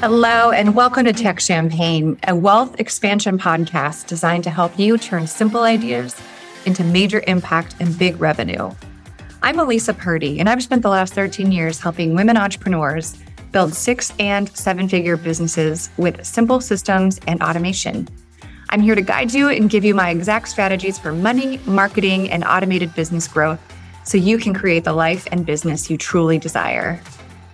Hello, 0.00 0.52
and 0.52 0.76
welcome 0.76 1.06
to 1.06 1.12
Tech 1.12 1.40
Champagne, 1.40 2.16
a 2.28 2.36
wealth 2.36 2.78
expansion 2.78 3.36
podcast 3.36 4.06
designed 4.06 4.44
to 4.44 4.50
help 4.50 4.78
you 4.78 4.96
turn 4.96 5.26
simple 5.26 5.62
ideas 5.62 6.14
into 6.66 6.84
major 6.84 7.24
impact 7.26 7.74
and 7.80 7.98
big 7.98 8.20
revenue. 8.20 8.70
I'm 9.42 9.56
Alisa 9.56 9.98
Purdie, 9.98 10.38
and 10.38 10.48
I've 10.48 10.62
spent 10.62 10.82
the 10.82 10.88
last 10.88 11.14
13 11.14 11.50
years 11.50 11.80
helping 11.80 12.14
women 12.14 12.36
entrepreneurs 12.36 13.18
build 13.50 13.74
six 13.74 14.12
and 14.20 14.48
seven 14.56 14.88
figure 14.88 15.16
businesses 15.16 15.90
with 15.96 16.24
simple 16.24 16.60
systems 16.60 17.18
and 17.26 17.42
automation. 17.42 18.06
I'm 18.70 18.82
here 18.82 18.94
to 18.94 19.02
guide 19.02 19.34
you 19.34 19.48
and 19.48 19.68
give 19.68 19.84
you 19.84 19.96
my 19.96 20.10
exact 20.10 20.46
strategies 20.46 20.96
for 20.96 21.10
money, 21.10 21.58
marketing, 21.66 22.30
and 22.30 22.44
automated 22.44 22.94
business 22.94 23.26
growth 23.26 23.60
so 24.04 24.16
you 24.16 24.38
can 24.38 24.54
create 24.54 24.84
the 24.84 24.92
life 24.92 25.26
and 25.32 25.44
business 25.44 25.90
you 25.90 25.98
truly 25.98 26.38
desire. 26.38 27.02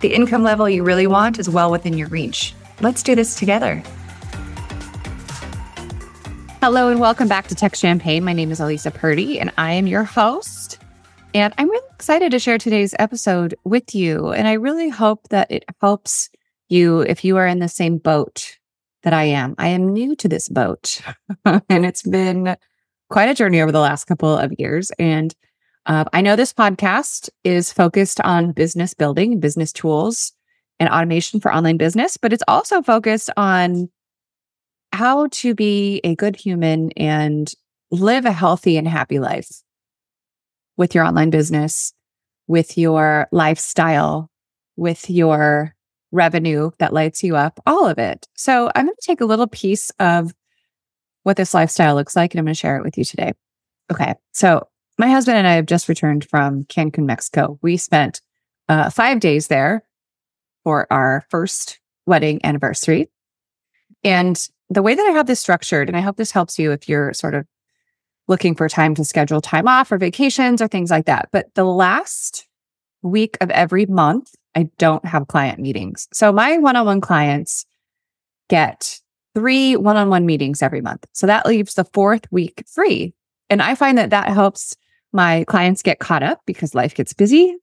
The 0.05 0.13
income 0.13 0.43
level 0.43 0.69
you 0.69 0.83
really 0.83 1.07
want 1.07 1.39
is 1.39 1.49
well 1.49 1.71
within 1.71 1.97
your 1.97 2.07
reach. 2.09 2.53
Let's 2.79 3.01
do 3.01 3.15
this 3.15 3.33
together. 3.33 3.81
Hello, 6.61 6.89
and 6.89 6.99
welcome 6.99 7.27
back 7.27 7.47
to 7.47 7.55
Tech 7.55 7.73
Champagne. 7.73 8.23
My 8.23 8.31
name 8.31 8.51
is 8.51 8.59
Alisa 8.59 8.93
Purdie, 8.93 9.39
and 9.39 9.51
I 9.57 9.73
am 9.73 9.87
your 9.87 10.03
host. 10.03 10.77
And 11.33 11.55
I'm 11.57 11.71
really 11.71 11.87
excited 11.95 12.29
to 12.33 12.37
share 12.37 12.59
today's 12.59 12.93
episode 12.99 13.55
with 13.63 13.95
you. 13.95 14.27
And 14.27 14.47
I 14.47 14.53
really 14.53 14.89
hope 14.89 15.27
that 15.29 15.49
it 15.49 15.65
helps 15.81 16.29
you 16.69 16.99
if 16.99 17.25
you 17.25 17.37
are 17.37 17.47
in 17.47 17.57
the 17.57 17.67
same 17.67 17.97
boat 17.97 18.59
that 19.01 19.13
I 19.13 19.23
am. 19.23 19.55
I 19.57 19.69
am 19.69 19.91
new 19.91 20.15
to 20.17 20.27
this 20.27 20.49
boat, 20.49 21.01
and 21.45 21.83
it's 21.83 22.03
been 22.03 22.55
quite 23.09 23.29
a 23.29 23.33
journey 23.33 23.59
over 23.59 23.71
the 23.71 23.79
last 23.79 24.05
couple 24.05 24.37
of 24.37 24.53
years. 24.59 24.91
And 24.99 25.33
uh, 25.85 26.05
I 26.13 26.21
know 26.21 26.35
this 26.35 26.53
podcast 26.53 27.29
is 27.43 27.71
focused 27.71 28.19
on 28.21 28.51
business 28.51 28.93
building, 28.93 29.39
business 29.39 29.71
tools, 29.71 30.33
and 30.79 30.89
automation 30.89 31.39
for 31.39 31.53
online 31.53 31.77
business, 31.77 32.17
but 32.17 32.33
it's 32.33 32.43
also 32.47 32.81
focused 32.81 33.29
on 33.37 33.89
how 34.91 35.27
to 35.27 35.53
be 35.53 36.01
a 36.03 36.15
good 36.15 36.35
human 36.35 36.91
and 36.93 37.53
live 37.91 38.25
a 38.25 38.31
healthy 38.31 38.77
and 38.77 38.87
happy 38.87 39.19
life 39.19 39.49
with 40.77 40.95
your 40.95 41.03
online 41.03 41.29
business, 41.29 41.93
with 42.47 42.77
your 42.77 43.27
lifestyle, 43.31 44.29
with 44.75 45.09
your 45.09 45.75
revenue 46.11 46.71
that 46.79 46.93
lights 46.93 47.23
you 47.23 47.35
up, 47.35 47.59
all 47.65 47.85
of 47.87 47.99
it. 47.99 48.27
So 48.35 48.71
I'm 48.75 48.85
going 48.85 48.95
to 48.99 49.05
take 49.05 49.21
a 49.21 49.25
little 49.25 49.47
piece 49.47 49.91
of 49.99 50.33
what 51.23 51.37
this 51.37 51.53
lifestyle 51.53 51.95
looks 51.95 52.15
like 52.15 52.33
and 52.33 52.39
I'm 52.39 52.45
going 52.45 52.53
to 52.53 52.59
share 52.59 52.77
it 52.77 52.83
with 52.83 52.97
you 52.97 53.03
today. 53.03 53.33
Okay. 53.91 54.15
So 54.31 54.67
my 54.97 55.09
husband 55.09 55.37
and 55.37 55.47
I 55.47 55.53
have 55.53 55.65
just 55.65 55.89
returned 55.89 56.25
from 56.25 56.63
Cancun, 56.65 57.05
Mexico. 57.05 57.59
We 57.61 57.77
spent 57.77 58.21
uh, 58.69 58.89
five 58.89 59.19
days 59.19 59.47
there 59.47 59.83
for 60.63 60.87
our 60.91 61.25
first 61.29 61.79
wedding 62.05 62.39
anniversary. 62.43 63.09
And 64.03 64.47
the 64.69 64.81
way 64.81 64.95
that 64.95 65.05
I 65.05 65.11
have 65.11 65.27
this 65.27 65.39
structured, 65.39 65.87
and 65.87 65.97
I 65.97 66.01
hope 66.01 66.17
this 66.17 66.31
helps 66.31 66.57
you 66.57 66.71
if 66.71 66.87
you're 66.87 67.13
sort 67.13 67.35
of 67.35 67.45
looking 68.27 68.55
for 68.55 68.67
time 68.67 68.95
to 68.95 69.05
schedule 69.05 69.41
time 69.41 69.67
off 69.67 69.91
or 69.91 69.97
vacations 69.97 70.61
or 70.61 70.67
things 70.67 70.89
like 70.89 71.05
that. 71.05 71.29
But 71.31 71.53
the 71.55 71.65
last 71.65 72.47
week 73.01 73.37
of 73.41 73.51
every 73.51 73.85
month, 73.85 74.33
I 74.55 74.69
don't 74.77 75.05
have 75.05 75.27
client 75.27 75.59
meetings. 75.59 76.07
So 76.11 76.31
my 76.31 76.57
one 76.57 76.75
on 76.75 76.85
one 76.85 77.01
clients 77.01 77.65
get 78.49 78.99
three 79.35 79.75
one 79.75 79.97
on 79.97 80.09
one 80.09 80.25
meetings 80.25 80.63
every 80.63 80.81
month. 80.81 81.05
So 81.13 81.27
that 81.27 81.45
leaves 81.45 81.75
the 81.75 81.83
fourth 81.83 82.31
week 82.31 82.63
free. 82.67 83.13
And 83.49 83.61
I 83.61 83.75
find 83.75 83.97
that 83.97 84.09
that 84.09 84.29
helps 84.29 84.75
my 85.15 85.45
clients 85.45 85.81
get 85.81 85.99
caught 85.99 86.21
up 86.21 86.41
because 86.45 86.75
life 86.75 86.93
gets 86.93 87.13
busy. 87.13 87.55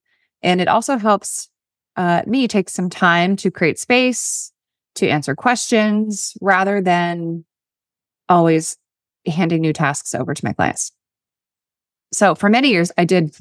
And 0.43 0.61
it 0.61 0.69
also 0.69 0.97
helps 0.97 1.49
uh, 1.97 2.23
me 2.27 2.49
take 2.49 2.71
some 2.71 2.89
time 2.89 3.37
to 3.37 3.51
create 3.51 3.79
space, 3.79 4.53
to 4.95 5.09
answer 5.09 5.37
questions 5.37 6.35
rather 6.41 6.81
than 6.81 7.45
always 8.29 8.79
handing 9.27 9.61
new 9.61 9.73
tasks 9.73 10.15
over 10.15 10.33
to 10.33 10.45
my 10.45 10.55
clients. 10.55 10.93
So 12.13 12.35
for 12.35 12.49
many 12.49 12.71
years, 12.71 12.91
I 12.97 13.05
did 13.05 13.37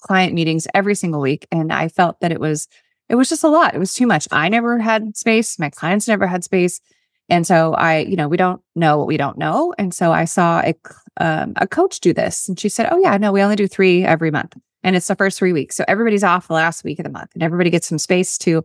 client 0.00 0.32
meetings 0.32 0.68
every 0.72 0.94
single 0.94 1.20
week 1.20 1.46
and 1.50 1.72
I 1.72 1.88
felt 1.88 2.20
that 2.20 2.32
it 2.32 2.40
was 2.40 2.68
it 3.08 3.14
was 3.14 3.28
just 3.28 3.44
a 3.44 3.48
lot. 3.48 3.74
It 3.74 3.78
was 3.78 3.94
too 3.94 4.06
much. 4.06 4.26
I 4.32 4.48
never 4.48 4.78
had 4.78 5.16
space. 5.16 5.58
My 5.60 5.70
clients 5.70 6.08
never 6.08 6.26
had 6.26 6.42
space. 6.42 6.80
And 7.28 7.46
so 7.46 7.74
I, 7.74 7.98
you 7.98 8.16
know, 8.16 8.26
we 8.26 8.36
don't 8.36 8.60
know 8.74 8.98
what 8.98 9.06
we 9.06 9.16
don't 9.16 9.38
know. 9.38 9.74
And 9.78 9.94
so 9.94 10.12
I 10.12 10.24
saw 10.24 10.60
a, 10.60 10.74
um, 11.18 11.52
a 11.56 11.66
coach 11.66 12.00
do 12.00 12.12
this 12.12 12.48
and 12.48 12.58
she 12.58 12.68
said, 12.68 12.88
Oh, 12.90 12.98
yeah, 12.98 13.16
no, 13.16 13.32
we 13.32 13.42
only 13.42 13.56
do 13.56 13.66
three 13.66 14.04
every 14.04 14.30
month. 14.30 14.56
And 14.82 14.94
it's 14.94 15.08
the 15.08 15.16
first 15.16 15.38
three 15.38 15.52
weeks. 15.52 15.76
So 15.76 15.84
everybody's 15.88 16.24
off 16.24 16.48
the 16.48 16.54
last 16.54 16.84
week 16.84 16.98
of 16.98 17.04
the 17.04 17.10
month 17.10 17.30
and 17.34 17.42
everybody 17.42 17.70
gets 17.70 17.88
some 17.88 17.98
space 17.98 18.38
to 18.38 18.64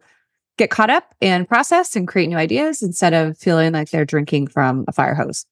get 0.58 0.70
caught 0.70 0.90
up 0.90 1.16
and 1.22 1.48
process 1.48 1.96
and 1.96 2.08
create 2.08 2.28
new 2.28 2.38
ideas 2.38 2.82
instead 2.82 3.14
of 3.14 3.38
feeling 3.38 3.74
like 3.74 3.90
they're 3.90 4.06
drinking 4.06 4.48
from 4.48 4.86
a 4.88 4.92
fire 4.92 5.16
hose. 5.16 5.46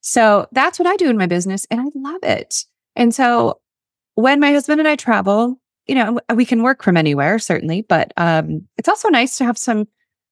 So 0.00 0.48
that's 0.52 0.78
what 0.78 0.88
I 0.88 0.96
do 0.96 1.08
in 1.08 1.16
my 1.16 1.26
business 1.26 1.66
and 1.70 1.80
I 1.80 1.84
love 1.94 2.22
it. 2.22 2.64
And 2.96 3.14
so 3.14 3.60
when 4.14 4.40
my 4.40 4.52
husband 4.52 4.80
and 4.80 4.88
I 4.88 4.96
travel, 4.96 5.60
you 5.86 5.94
know, 5.94 6.18
we 6.34 6.44
can 6.44 6.62
work 6.62 6.82
from 6.82 6.96
anywhere, 6.96 7.38
certainly, 7.38 7.82
but 7.82 8.12
um, 8.16 8.66
it's 8.78 8.88
also 8.88 9.08
nice 9.08 9.38
to 9.38 9.44
have 9.44 9.58
some 9.58 9.86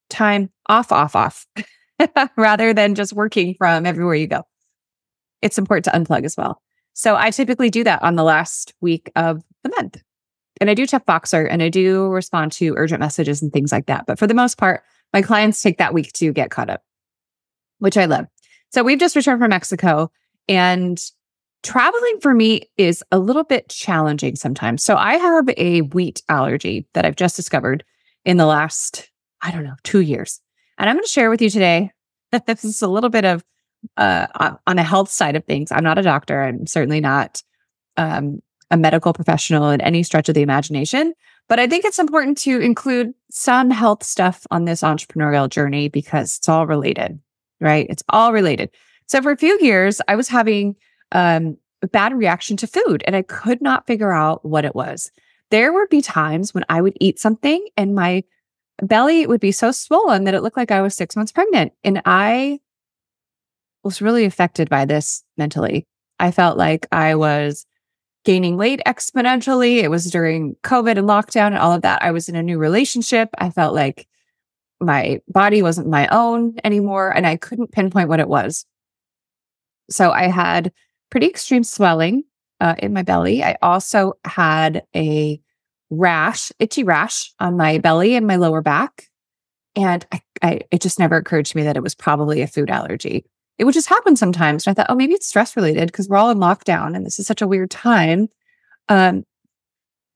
time 0.08 0.50
off, 0.68 0.90
off, 0.90 1.14
off. 1.14 1.46
rather 2.36 2.72
than 2.72 2.94
just 2.94 3.12
working 3.12 3.54
from 3.54 3.86
everywhere 3.86 4.14
you 4.14 4.26
go. 4.26 4.42
It's 5.42 5.58
important 5.58 5.84
to 5.86 5.90
unplug 5.90 6.24
as 6.24 6.36
well. 6.36 6.62
So 6.94 7.16
I 7.16 7.30
typically 7.30 7.70
do 7.70 7.84
that 7.84 8.02
on 8.02 8.16
the 8.16 8.24
last 8.24 8.74
week 8.80 9.10
of 9.16 9.42
the 9.62 9.70
month. 9.76 10.02
And 10.60 10.70
I 10.70 10.74
do 10.74 10.86
check 10.86 11.06
Voxer 11.06 11.48
and 11.50 11.62
I 11.62 11.68
do 11.68 12.06
respond 12.08 12.52
to 12.52 12.74
urgent 12.76 13.00
messages 13.00 13.42
and 13.42 13.52
things 13.52 13.72
like 13.72 13.86
that. 13.86 14.06
But 14.06 14.18
for 14.18 14.26
the 14.26 14.34
most 14.34 14.58
part, 14.58 14.82
my 15.12 15.22
clients 15.22 15.60
take 15.60 15.78
that 15.78 15.94
week 15.94 16.12
to 16.14 16.32
get 16.32 16.50
caught 16.50 16.70
up, 16.70 16.82
which 17.78 17.96
I 17.96 18.04
love. 18.04 18.26
So 18.70 18.82
we've 18.82 19.00
just 19.00 19.16
returned 19.16 19.40
from 19.40 19.50
Mexico 19.50 20.10
and 20.48 21.02
traveling 21.62 22.18
for 22.20 22.34
me 22.34 22.70
is 22.76 23.04
a 23.12 23.18
little 23.18 23.44
bit 23.44 23.68
challenging 23.68 24.36
sometimes. 24.36 24.82
So 24.82 24.96
I 24.96 25.14
have 25.14 25.48
a 25.56 25.80
wheat 25.80 26.22
allergy 26.28 26.86
that 26.94 27.04
I've 27.04 27.16
just 27.16 27.36
discovered 27.36 27.84
in 28.24 28.36
the 28.36 28.46
last, 28.46 29.10
I 29.40 29.50
don't 29.50 29.64
know, 29.64 29.76
two 29.84 30.00
years. 30.00 30.40
And 30.78 30.88
I'm 30.88 30.96
going 30.96 31.04
to 31.04 31.10
share 31.10 31.30
with 31.30 31.42
you 31.42 31.50
today 31.50 31.90
that 32.32 32.46
this 32.46 32.64
is 32.64 32.82
a 32.82 32.88
little 32.88 33.10
bit 33.10 33.24
of 33.24 33.44
uh, 33.96 34.26
on 34.66 34.76
the 34.76 34.82
health 34.82 35.10
side 35.10 35.36
of 35.36 35.44
things. 35.44 35.72
I'm 35.72 35.84
not 35.84 35.98
a 35.98 36.02
doctor. 36.02 36.42
I'm 36.42 36.66
certainly 36.66 37.00
not 37.00 37.42
um, 37.96 38.40
a 38.70 38.76
medical 38.76 39.12
professional 39.12 39.70
in 39.70 39.80
any 39.80 40.02
stretch 40.02 40.28
of 40.28 40.34
the 40.34 40.42
imagination. 40.42 41.14
But 41.48 41.58
I 41.58 41.66
think 41.66 41.84
it's 41.84 41.98
important 41.98 42.38
to 42.38 42.60
include 42.60 43.12
some 43.30 43.70
health 43.70 44.02
stuff 44.02 44.46
on 44.50 44.64
this 44.64 44.82
entrepreneurial 44.82 45.48
journey 45.48 45.88
because 45.88 46.38
it's 46.38 46.48
all 46.48 46.66
related, 46.66 47.18
right? 47.60 47.86
It's 47.90 48.02
all 48.08 48.32
related. 48.32 48.70
So 49.06 49.20
for 49.20 49.32
a 49.32 49.36
few 49.36 49.58
years, 49.60 50.00
I 50.08 50.16
was 50.16 50.28
having 50.28 50.76
um, 51.10 51.58
a 51.82 51.88
bad 51.88 52.14
reaction 52.16 52.56
to 52.58 52.66
food 52.66 53.02
and 53.06 53.14
I 53.14 53.22
could 53.22 53.60
not 53.60 53.86
figure 53.86 54.12
out 54.12 54.44
what 54.44 54.64
it 54.64 54.74
was. 54.74 55.10
There 55.50 55.72
would 55.72 55.90
be 55.90 56.00
times 56.00 56.54
when 56.54 56.64
I 56.68 56.80
would 56.80 56.96
eat 57.00 57.18
something 57.18 57.66
and 57.76 57.94
my 57.94 58.24
belly 58.80 59.26
would 59.26 59.40
be 59.40 59.52
so 59.52 59.70
swollen 59.70 60.24
that 60.24 60.34
it 60.34 60.42
looked 60.42 60.56
like 60.56 60.70
I 60.70 60.80
was 60.80 60.94
six 60.94 61.14
months 61.14 61.32
pregnant. 61.32 61.72
And 61.84 62.00
I 62.06 62.60
was 63.84 64.02
really 64.02 64.24
affected 64.24 64.68
by 64.68 64.84
this 64.84 65.22
mentally. 65.36 65.86
I 66.18 66.30
felt 66.30 66.56
like 66.56 66.86
I 66.92 67.14
was 67.14 67.66
gaining 68.24 68.56
weight 68.56 68.80
exponentially. 68.86 69.82
It 69.82 69.90
was 69.90 70.10
during 70.10 70.54
COVID 70.62 70.98
and 70.98 71.08
lockdown 71.08 71.48
and 71.48 71.58
all 71.58 71.72
of 71.72 71.82
that. 71.82 72.02
I 72.02 72.12
was 72.12 72.28
in 72.28 72.36
a 72.36 72.42
new 72.42 72.58
relationship. 72.58 73.30
I 73.38 73.50
felt 73.50 73.74
like 73.74 74.06
my 74.80 75.20
body 75.28 75.62
wasn't 75.62 75.88
my 75.88 76.08
own 76.08 76.56
anymore 76.64 77.10
and 77.10 77.26
I 77.26 77.36
couldn't 77.36 77.72
pinpoint 77.72 78.08
what 78.08 78.20
it 78.20 78.28
was. 78.28 78.64
So 79.90 80.10
I 80.10 80.28
had 80.28 80.72
pretty 81.10 81.26
extreme 81.26 81.64
swelling 81.64 82.24
uh, 82.60 82.74
in 82.78 82.92
my 82.92 83.02
belly. 83.02 83.42
I 83.42 83.56
also 83.62 84.14
had 84.24 84.84
a 84.94 85.40
rash, 85.90 86.52
itchy 86.58 86.84
rash 86.84 87.32
on 87.38 87.56
my 87.56 87.78
belly 87.78 88.14
and 88.14 88.26
my 88.26 88.36
lower 88.36 88.62
back. 88.62 89.08
And 89.76 90.06
I, 90.12 90.22
I, 90.42 90.60
it 90.70 90.80
just 90.80 90.98
never 90.98 91.16
occurred 91.16 91.46
to 91.46 91.56
me 91.56 91.64
that 91.64 91.76
it 91.76 91.82
was 91.82 91.94
probably 91.94 92.42
a 92.42 92.46
food 92.46 92.70
allergy. 92.70 93.24
It 93.58 93.64
would 93.64 93.74
just 93.74 93.88
happen 93.88 94.16
sometimes. 94.16 94.66
And 94.66 94.72
I 94.72 94.74
thought, 94.74 94.90
oh, 94.90 94.94
maybe 94.94 95.14
it's 95.14 95.26
stress 95.26 95.56
related 95.56 95.86
because 95.86 96.08
we're 96.08 96.16
all 96.16 96.30
in 96.30 96.38
lockdown 96.38 96.96
and 96.96 97.06
this 97.06 97.18
is 97.18 97.26
such 97.26 97.42
a 97.42 97.46
weird 97.46 97.70
time. 97.70 98.28
Um, 98.88 99.24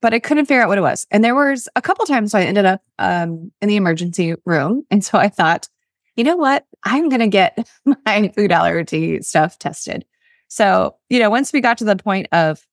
but 0.01 0.13
I 0.13 0.19
couldn't 0.19 0.45
figure 0.45 0.61
out 0.61 0.69
what 0.69 0.77
it 0.77 0.81
was. 0.81 1.07
And 1.11 1.23
there 1.23 1.35
was 1.35 1.67
a 1.75 1.81
couple 1.81 2.05
times 2.05 2.31
so 2.31 2.39
I 2.39 2.43
ended 2.43 2.65
up 2.65 2.81
um, 2.99 3.51
in 3.61 3.69
the 3.69 3.77
emergency 3.77 4.35
room. 4.45 4.85
And 4.91 5.03
so 5.03 5.17
I 5.17 5.29
thought, 5.29 5.67
you 6.15 6.23
know 6.23 6.35
what? 6.35 6.65
I'm 6.83 7.09
going 7.09 7.21
to 7.21 7.27
get 7.27 7.67
my 8.05 8.31
food 8.35 8.51
allergy 8.51 9.21
stuff 9.21 9.57
tested. 9.59 10.05
So, 10.49 10.95
you 11.09 11.19
know, 11.19 11.29
once 11.29 11.51
we 11.51 11.61
got 11.61 11.77
to 11.79 11.83
the 11.83 11.95
point 11.95 12.27
of 12.31 12.65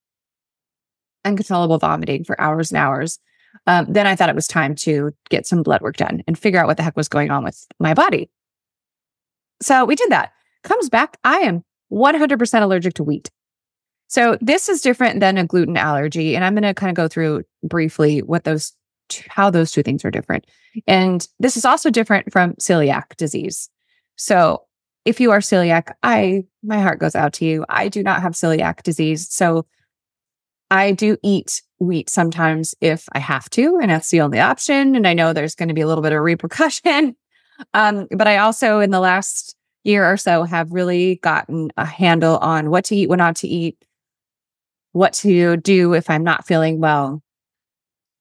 uncontrollable 1.25 1.79
vomiting 1.79 2.25
for 2.25 2.41
hours 2.41 2.71
and 2.71 2.79
hours. 2.79 3.19
Um, 3.67 3.87
then 3.89 4.07
I 4.07 4.17
thought 4.17 4.29
it 4.29 4.35
was 4.35 4.47
time 4.47 4.75
to 4.77 5.13
get 5.31 5.47
some 5.47 5.63
blood 5.63 5.81
work 5.81 5.97
done 5.97 6.23
and 6.27 6.39
figure 6.39 6.61
out 6.61 6.67
what 6.67 6.77
the 6.77 6.83
heck 6.83 6.97
was 6.97 7.09
going 7.09 7.31
on 7.31 7.45
with 7.45 7.67
my 7.81 7.95
body. 7.95 8.31
So 9.63 9.85
we 9.85 9.97
did 9.97 10.11
that. 10.11 10.33
Comes 10.65 10.91
back, 10.91 11.19
I 11.23 11.39
am 11.39 11.63
100% 11.93 12.63
allergic 12.63 12.95
to 12.95 13.05
wheat. 13.05 13.31
So 14.09 14.37
this 14.41 14.69
is 14.69 14.81
different 14.81 15.21
than 15.21 15.39
a 15.39 15.47
gluten 15.47 15.77
allergy. 15.77 16.35
And 16.35 16.45
I'm 16.45 16.55
going 16.55 16.63
to 16.63 16.75
kind 16.75 16.91
of 16.91 16.97
go 16.97 17.09
through 17.09 17.45
briefly 17.63 18.21
what 18.21 18.45
those, 18.45 18.73
how 19.29 19.51
those 19.51 19.71
two 19.71 19.83
things 19.83 20.05
are 20.05 20.11
different. 20.11 20.47
And 20.87 21.27
this 21.39 21.57
is 21.57 21.65
also 21.65 21.91
different 21.91 22.33
from 22.33 22.55
celiac 22.55 23.17
disease. 23.17 23.69
So 24.17 24.63
if 25.05 25.21
you 25.21 25.31
are 25.33 25.41
celiac, 25.41 25.93
I 26.03 26.45
my 26.63 26.81
heart 26.81 26.99
goes 26.99 27.15
out 27.15 27.35
to 27.35 27.45
you. 27.45 27.65
I 27.69 27.89
do 27.89 28.03
not 28.03 28.23
have 28.23 28.33
celiac 28.33 28.83
disease. 28.83 29.33
So 29.33 29.67
I 30.71 30.93
do 30.93 31.17
eat 31.23 31.63
wheat 31.79 32.09
sometimes 32.09 32.75
if 32.81 33.07
I 33.13 33.19
have 33.19 33.51
to, 33.51 33.79
and 33.81 33.91
that's 33.91 34.11
the 34.11 34.23
only 34.23 34.41
option. 34.41 34.97
And 34.97 35.07
I 35.07 35.13
know 35.13 35.33
there's 35.33 35.55
going 35.55 35.69
to 35.69 35.75
be 35.75 35.83
a 35.83 35.87
little 35.87 36.03
bit 36.03 36.13
of 36.13 36.21
repercussion. 36.23 37.17
Um, 37.73 38.09
but 38.11 38.27
I 38.27 38.39
also, 38.39 38.81
in 38.81 38.91
the 38.91 38.99
last 38.99 39.55
year 39.85 40.11
or 40.11 40.17
so, 40.17 40.43
have 40.45 40.73
really 40.73 41.17
gotten 41.17 41.71
a 41.77 41.85
handle 41.85 42.39
on 42.39 42.71
what 42.71 42.85
to 42.87 42.97
eat, 42.97 43.09
what 43.09 43.19
not 43.19 43.37
to 43.37 43.49
eat, 43.49 43.77
what 44.93 45.13
to 45.13 45.57
do 45.59 45.95
if 45.95 46.11
I'm 46.11 46.25
not 46.25 46.47
feeling 46.47 46.81
well, 46.81 47.23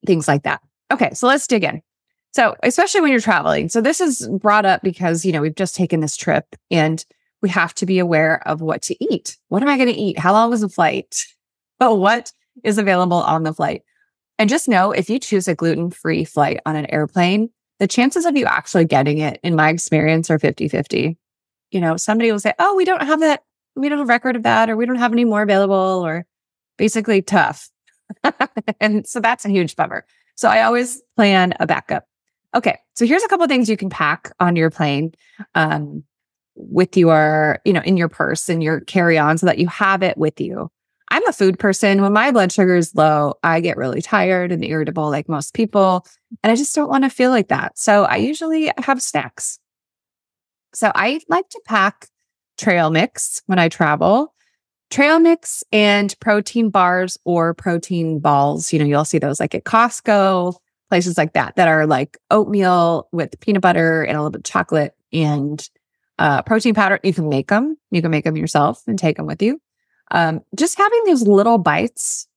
things 0.06 0.28
like 0.28 0.44
that. 0.44 0.62
Okay, 0.92 1.14
so 1.14 1.28
let's 1.28 1.48
dig 1.48 1.64
in. 1.64 1.82
So, 2.34 2.56
especially 2.64 3.02
when 3.02 3.12
you're 3.12 3.22
traveling. 3.22 3.70
So, 3.70 3.80
this 3.80 4.02
is 4.02 4.28
brought 4.42 4.66
up 4.66 4.82
because, 4.82 5.24
you 5.24 5.32
know, 5.32 5.42
we've 5.42 5.56
just 5.56 5.76
taken 5.76 6.00
this 6.00 6.18
trip 6.18 6.56
and 6.70 7.04
we 7.42 7.50
have 7.50 7.74
to 7.76 7.86
be 7.86 8.00
aware 8.00 8.46
of 8.48 8.62
what 8.62 8.82
to 8.84 9.04
eat. 9.04 9.38
What 9.50 9.62
am 9.62 9.70
I 9.70 9.78
going 9.78 9.94
to 9.94 10.00
eat? 10.00 10.18
How 10.18 10.34
long 10.34 10.54
is 10.54 10.62
the 10.62 10.70
flight? 10.70 11.26
But 11.80 11.96
what 11.96 12.32
is 12.64 12.78
available 12.78 13.18
on 13.18 13.44
the 13.44 13.54
flight. 13.54 13.82
And 14.38 14.50
just 14.50 14.68
know 14.68 14.92
if 14.92 15.10
you 15.10 15.20
choose 15.20 15.48
a 15.48 15.56
gluten 15.56 15.90
free 15.90 16.24
flight 16.24 16.60
on 16.66 16.76
an 16.76 16.86
airplane, 16.92 17.50
the 17.80 17.88
chances 17.88 18.26
of 18.26 18.38
you 18.38 18.46
actually 18.46 18.86
getting 18.86 19.18
it, 19.18 19.40
in 19.44 19.56
my 19.56 19.70
experience, 19.70 20.30
are 20.30 20.40
50 20.40 20.68
50. 20.68 21.18
You 21.74 21.82
know, 21.82 21.98
somebody 21.98 22.32
will 22.32 22.40
say, 22.40 22.54
Oh, 22.60 22.76
we 22.76 22.86
don't 22.86 23.02
have 23.02 23.20
that. 23.22 23.44
We 23.76 23.90
don't 23.90 23.98
have 23.98 24.08
a 24.08 24.10
record 24.10 24.36
of 24.36 24.44
that, 24.44 24.70
or 24.70 24.78
we 24.78 24.86
don't 24.86 24.98
have 24.98 25.12
any 25.12 25.26
more 25.26 25.42
available, 25.42 26.06
or 26.06 26.26
basically 26.78 27.22
tough. 27.22 27.70
and 28.80 29.08
so 29.08 29.20
that's 29.20 29.46
a 29.46 29.50
huge 29.50 29.76
bummer. 29.76 30.06
So 30.36 30.50
I 30.50 30.64
always 30.64 31.02
plan 31.16 31.54
a 31.60 31.68
backup. 31.68 32.06
Okay. 32.56 32.78
So 32.96 33.06
here's 33.06 33.24
a 33.24 33.28
couple 33.28 33.48
things 33.48 33.70
you 33.70 33.78
can 33.78 33.90
pack 33.90 34.32
on 34.40 34.56
your 34.56 34.70
plane 34.70 35.14
um, 35.56 36.04
with 36.56 36.96
your, 36.96 37.60
you 37.66 37.74
know, 37.74 37.82
in 37.82 37.98
your 37.98 38.10
purse 38.10 38.50
and 38.50 38.62
your 38.62 38.82
carry 38.82 39.18
on 39.18 39.38
so 39.38 39.46
that 39.48 39.58
you 39.58 39.68
have 39.68 40.04
it 40.04 40.18
with 40.18 40.40
you. 40.40 40.70
I'm 41.10 41.28
a 41.28 41.34
food 41.34 41.60
person. 41.60 42.02
When 42.02 42.14
my 42.14 42.32
blood 42.32 42.52
sugar 42.52 42.76
is 42.76 42.96
low, 42.96 43.36
I 43.44 43.60
get 43.60 43.78
really 43.78 44.02
tired 44.02 44.52
and 44.52 44.64
irritable 44.64 45.10
like 45.10 45.30
most 45.30 45.54
people. 45.54 46.06
And 46.44 46.52
I 46.52 46.56
just 46.56 46.74
don't 46.74 46.90
want 46.90 47.04
to 47.04 47.10
feel 47.10 47.30
like 47.30 47.50
that. 47.50 47.78
So 47.78 48.06
I 48.06 48.16
usually 48.18 48.72
have 48.80 49.02
snacks. 49.02 49.60
So 50.74 50.92
I 50.96 51.20
like 51.28 51.50
to 51.50 51.62
pack 51.66 52.08
trail 52.58 52.90
mix 52.90 53.42
when 53.46 53.60
I 53.60 53.70
travel. 53.70 54.34
Trail 54.90 55.20
mix 55.20 55.64
and 55.72 56.14
protein 56.20 56.70
bars 56.70 57.18
or 57.26 57.54
protein 57.54 58.20
balls. 58.20 58.72
You 58.72 58.80
know, 58.80 58.86
you'll 58.86 59.06
see 59.06 59.18
those 59.18 59.40
like 59.40 59.56
at 59.56 59.64
Costco, 59.64 60.56
places 60.90 61.18
like 61.18 61.34
that, 61.34 61.56
that 61.56 61.68
are 61.68 61.88
like 61.88 62.18
oatmeal 62.30 63.08
with 63.12 63.40
peanut 63.40 63.62
butter 63.62 64.04
and 64.04 64.16
a 64.16 64.20
little 64.20 64.32
bit 64.32 64.40
of 64.40 64.46
chocolate 64.46 64.96
and 65.12 65.68
uh, 66.20 66.44
protein 66.44 66.76
powder. 66.76 67.00
You 67.04 67.14
can 67.14 67.28
make 67.28 67.48
them. 67.48 67.76
You 67.90 68.02
can 68.02 68.12
make 68.12 68.24
them 68.24 68.38
yourself 68.38 68.84
and 68.88 69.00
take 69.00 69.18
them 69.18 69.26
with 69.26 69.42
you 69.42 69.60
um, 70.14 70.42
just 70.56 70.78
having 70.78 71.04
those 71.06 71.28
little 71.28 71.58
bites 71.58 72.28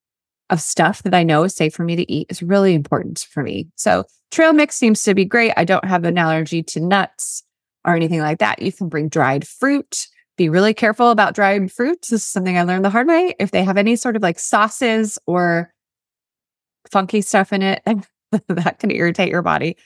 of 0.50 0.60
stuff 0.60 1.02
that 1.02 1.14
I 1.14 1.22
know 1.22 1.44
is 1.44 1.54
safe 1.54 1.74
for 1.74 1.84
me 1.84 1.96
to 1.96 2.10
eat 2.10 2.28
is 2.30 2.42
really 2.42 2.74
important 2.74 3.26
for 3.30 3.42
me. 3.42 3.68
So 3.76 4.04
trail 4.30 4.52
mix 4.52 4.76
seems 4.76 5.02
to 5.02 5.14
be 5.14 5.24
great. 5.24 5.52
I 5.56 5.64
don't 5.64 5.84
have 5.84 6.04
an 6.04 6.18
allergy 6.18 6.62
to 6.64 6.80
nuts 6.80 7.42
or 7.86 7.94
anything 7.94 8.20
like 8.20 8.38
that. 8.38 8.60
You 8.60 8.72
can 8.72 8.88
bring 8.88 9.08
dried 9.08 9.46
fruit. 9.46 10.08
Be 10.36 10.48
really 10.48 10.74
careful 10.74 11.10
about 11.10 11.34
dried 11.34 11.72
fruits. 11.72 12.08
This 12.08 12.22
is 12.22 12.28
something 12.28 12.58
I 12.58 12.62
learned 12.62 12.84
the 12.84 12.90
hard 12.90 13.06
way. 13.06 13.34
If 13.38 13.52
they 13.52 13.64
have 13.64 13.78
any 13.78 13.96
sort 13.96 14.16
of 14.16 14.22
like 14.22 14.38
sauces 14.38 15.18
or 15.26 15.72
funky 16.90 17.22
stuff 17.22 17.52
in 17.52 17.62
it, 17.62 17.82
that 18.48 18.78
can 18.78 18.90
irritate 18.90 19.30
your 19.30 19.42
body. 19.42 19.76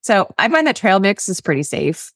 So 0.00 0.32
I 0.38 0.48
find 0.48 0.66
that 0.66 0.76
trail 0.76 1.00
mix 1.00 1.28
is 1.28 1.40
pretty 1.40 1.64
safe 1.64 2.12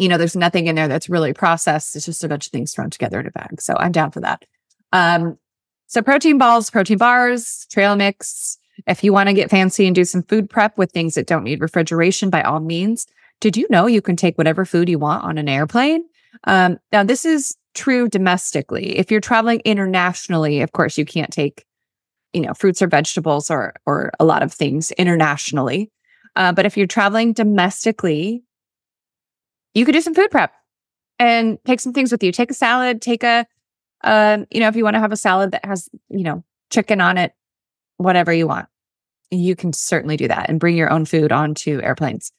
you 0.00 0.08
know, 0.08 0.16
there's 0.16 0.34
nothing 0.34 0.66
in 0.66 0.76
there 0.76 0.88
that's 0.88 1.10
really 1.10 1.34
processed. 1.34 1.94
It's 1.94 2.06
just 2.06 2.24
a 2.24 2.28
bunch 2.28 2.46
of 2.46 2.52
things 2.52 2.72
thrown 2.72 2.88
together 2.88 3.20
in 3.20 3.26
a 3.26 3.30
bag. 3.30 3.60
So 3.60 3.74
I'm 3.76 3.92
down 3.92 4.10
for 4.10 4.20
that. 4.20 4.46
Um, 4.92 5.36
so 5.88 6.00
protein 6.00 6.38
balls, 6.38 6.70
protein 6.70 6.96
bars, 6.96 7.66
trail 7.70 7.94
mix. 7.96 8.56
If 8.86 9.04
you 9.04 9.12
want 9.12 9.28
to 9.28 9.34
get 9.34 9.50
fancy 9.50 9.86
and 9.86 9.94
do 9.94 10.06
some 10.06 10.22
food 10.22 10.48
prep 10.48 10.78
with 10.78 10.90
things 10.90 11.16
that 11.16 11.26
don't 11.26 11.44
need 11.44 11.60
refrigeration, 11.60 12.30
by 12.30 12.40
all 12.40 12.60
means. 12.60 13.06
Did 13.40 13.56
you 13.56 13.66
know 13.70 13.86
you 13.86 14.02
can 14.02 14.16
take 14.16 14.36
whatever 14.36 14.64
food 14.64 14.88
you 14.88 14.98
want 14.98 15.24
on 15.24 15.38
an 15.38 15.48
airplane? 15.48 16.04
Um, 16.44 16.78
now, 16.92 17.02
this 17.02 17.24
is 17.24 17.56
true 17.74 18.08
domestically. 18.08 18.98
If 18.98 19.10
you're 19.10 19.20
traveling 19.20 19.60
internationally, 19.64 20.60
of 20.60 20.72
course, 20.72 20.98
you 20.98 21.04
can't 21.04 21.32
take, 21.32 21.64
you 22.32 22.42
know, 22.42 22.54
fruits 22.54 22.82
or 22.82 22.86
vegetables 22.86 23.50
or 23.50 23.74
or 23.86 24.12
a 24.20 24.24
lot 24.24 24.42
of 24.42 24.52
things 24.52 24.90
internationally. 24.92 25.90
Uh, 26.36 26.52
but 26.52 26.66
if 26.66 26.76
you're 26.76 26.86
traveling 26.86 27.32
domestically, 27.32 28.42
you 29.74 29.84
could 29.84 29.92
do 29.92 30.00
some 30.00 30.14
food 30.14 30.30
prep 30.30 30.52
and 31.18 31.58
take 31.64 31.80
some 31.80 31.92
things 31.92 32.12
with 32.12 32.22
you. 32.22 32.32
Take 32.32 32.50
a 32.50 32.54
salad, 32.54 33.02
take 33.02 33.24
a, 33.24 33.46
um, 34.04 34.46
you 34.50 34.60
know, 34.60 34.68
if 34.68 34.76
you 34.76 34.84
want 34.84 34.94
to 34.94 35.00
have 35.00 35.12
a 35.12 35.16
salad 35.16 35.50
that 35.52 35.64
has, 35.64 35.88
you 36.08 36.22
know, 36.22 36.44
chicken 36.70 37.00
on 37.00 37.18
it, 37.18 37.32
whatever 37.96 38.32
you 38.32 38.46
want, 38.46 38.68
you 39.30 39.56
can 39.56 39.72
certainly 39.72 40.16
do 40.16 40.28
that 40.28 40.48
and 40.48 40.60
bring 40.60 40.76
your 40.76 40.90
own 40.90 41.04
food 41.04 41.32
onto 41.32 41.80
airplanes. 41.82 42.32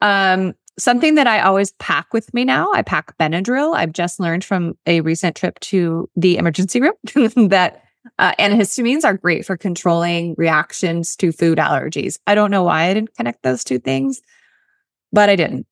Um, 0.00 0.54
something 0.78 1.16
that 1.16 1.26
I 1.26 1.40
always 1.40 1.72
pack 1.72 2.12
with 2.12 2.32
me 2.32 2.44
now, 2.44 2.70
I 2.72 2.82
pack 2.82 3.16
Benadryl. 3.18 3.74
I've 3.74 3.92
just 3.92 4.20
learned 4.20 4.44
from 4.44 4.78
a 4.86 5.00
recent 5.00 5.36
trip 5.36 5.58
to 5.60 6.08
the 6.16 6.36
emergency 6.36 6.80
room 6.80 6.94
that 7.48 7.82
uh, 8.18 8.32
antihistamines 8.38 9.04
are 9.04 9.14
great 9.14 9.44
for 9.44 9.56
controlling 9.56 10.34
reactions 10.38 11.16
to 11.16 11.32
food 11.32 11.58
allergies. 11.58 12.18
I 12.26 12.34
don't 12.34 12.50
know 12.50 12.62
why 12.62 12.84
I 12.84 12.94
didn't 12.94 13.14
connect 13.14 13.42
those 13.42 13.64
two 13.64 13.78
things, 13.78 14.20
but 15.12 15.28
I 15.28 15.36
didn't. 15.36 15.66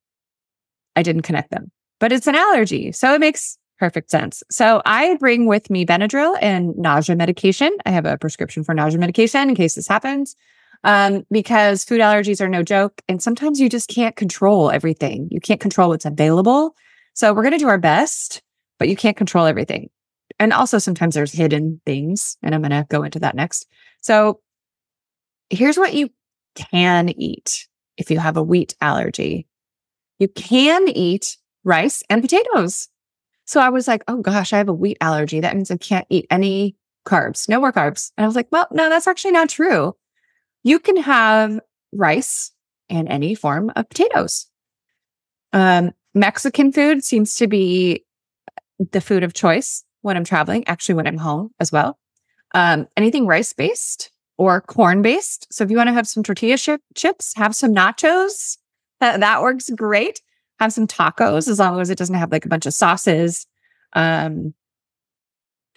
I 0.97 1.03
didn't 1.03 1.23
connect 1.23 1.50
them, 1.50 1.70
but 2.00 2.11
it's 2.11 2.26
an 2.26 2.35
allergy. 2.35 2.91
So 2.93 3.14
it 3.14 3.20
makes 3.20 3.58
perfect 3.79 4.11
sense. 4.11 4.43
So 4.50 4.81
I 4.87 5.17
bring 5.17 5.47
with 5.47 5.69
me 5.69 5.85
Benadryl 5.85 6.37
and 6.41 6.75
nausea 6.76 7.17
medication. 7.17 7.76
I 7.85 7.91
have 7.91 8.06
a 8.06 8.17
prescription 8.17 8.64
for 8.64 8.75
nausea 8.75 8.99
medication 8.99 9.49
in 9.50 9.55
case 9.55 9.75
this 9.75 9.88
happens. 9.88 10.35
Um, 10.84 11.25
because 11.31 11.84
food 11.84 12.00
allergies 12.00 12.40
are 12.40 12.49
no 12.49 12.62
joke. 12.62 13.02
And 13.08 13.23
sometimes 13.23 13.61
you 13.61 13.69
just 13.69 13.88
can't 13.88 14.14
control 14.17 14.70
everything. 14.70 15.28
You 15.31 15.40
can't 15.40 15.61
control 15.61 15.88
what's 15.88 16.05
available. 16.05 16.75
So 17.14 17.32
we're 17.32 17.43
going 17.43 17.52
to 17.52 17.58
do 17.58 17.69
our 17.69 17.78
best, 17.78 18.43
but 18.78 18.88
you 18.88 18.96
can't 18.96 19.17
control 19.17 19.46
everything. 19.46 19.88
And 20.38 20.52
also 20.52 20.78
sometimes 20.78 21.14
there's 21.14 21.32
hidden 21.32 21.81
things. 21.87 22.37
And 22.43 22.55
I'm 22.55 22.62
going 22.62 22.70
to 22.70 22.87
go 22.88 23.02
into 23.02 23.19
that 23.20 23.34
next. 23.34 23.67
So 24.00 24.40
here's 25.50 25.78
what 25.78 25.94
you 25.94 26.11
can 26.55 27.08
eat 27.08 27.67
if 27.96 28.10
you 28.10 28.19
have 28.19 28.36
a 28.36 28.43
wheat 28.43 28.74
allergy. 28.81 29.46
You 30.19 30.29
can 30.29 30.89
eat 30.89 31.36
rice 31.65 32.03
and 32.08 32.22
potatoes. 32.22 32.89
So 33.44 33.60
I 33.60 33.69
was 33.69 33.86
like, 33.86 34.03
oh 34.08 34.20
gosh, 34.22 34.53
I 34.53 34.58
have 34.58 34.69
a 34.69 34.74
wheat 34.74 34.98
allergy. 35.00 35.41
That 35.41 35.55
means 35.55 35.70
I 35.70 35.77
can't 35.77 36.06
eat 36.10 36.27
any 36.31 36.77
carbs, 37.06 37.48
no 37.48 37.60
more 37.60 37.72
carbs. 37.72 38.10
And 38.17 38.24
I 38.24 38.27
was 38.27 38.36
like, 38.36 38.48
well, 38.50 38.67
no, 38.72 38.89
that's 38.89 39.06
actually 39.06 39.32
not 39.32 39.48
true. 39.48 39.94
You 40.67 40.81
can 40.81 40.96
have 40.96 41.61
rice 41.93 42.51
and 42.91 43.06
any 43.08 43.37
form 43.37 43.70
of 43.77 43.89
potatoes. 43.89 44.49
Um, 45.53 45.93
Mexican 46.13 46.73
food 46.73 47.05
seems 47.05 47.37
to 47.37 47.46
be 47.46 48.05
the 48.91 49.01
food 49.01 49.23
of 49.23 49.32
choice 49.32 49.85
when 50.01 50.17
I'm 50.17 50.25
traveling, 50.25 50.67
actually, 50.67 50.96
when 50.96 51.06
I'm 51.06 51.19
home 51.19 51.53
as 51.61 51.70
well. 51.70 52.01
Um, 52.53 52.89
anything 52.96 53.29
rice 53.29 53.53
based 53.53 54.11
or 54.39 54.61
corn 54.61 55.03
based. 55.03 55.46
So 55.53 55.63
if 55.63 55.70
you 55.70 55.77
want 55.77 55.87
to 55.87 55.94
have 55.94 56.08
some 56.08 56.25
tortilla 56.25 56.58
chip, 56.58 56.81
chips, 56.96 57.32
have 57.37 57.55
some 57.55 57.73
nachos, 57.73 58.58
that, 58.99 59.20
that 59.20 59.43
works 59.43 59.70
great. 59.70 60.20
Have 60.58 60.73
some 60.73 60.89
tacos 60.89 61.46
as 61.46 61.61
long 61.61 61.81
as 61.81 61.91
it 61.91 61.99
doesn't 61.99 62.17
have 62.17 62.32
like 62.32 62.44
a 62.44 62.49
bunch 62.49 62.67
of 62.67 62.75
sauces 62.75 63.46
um, 63.93 64.53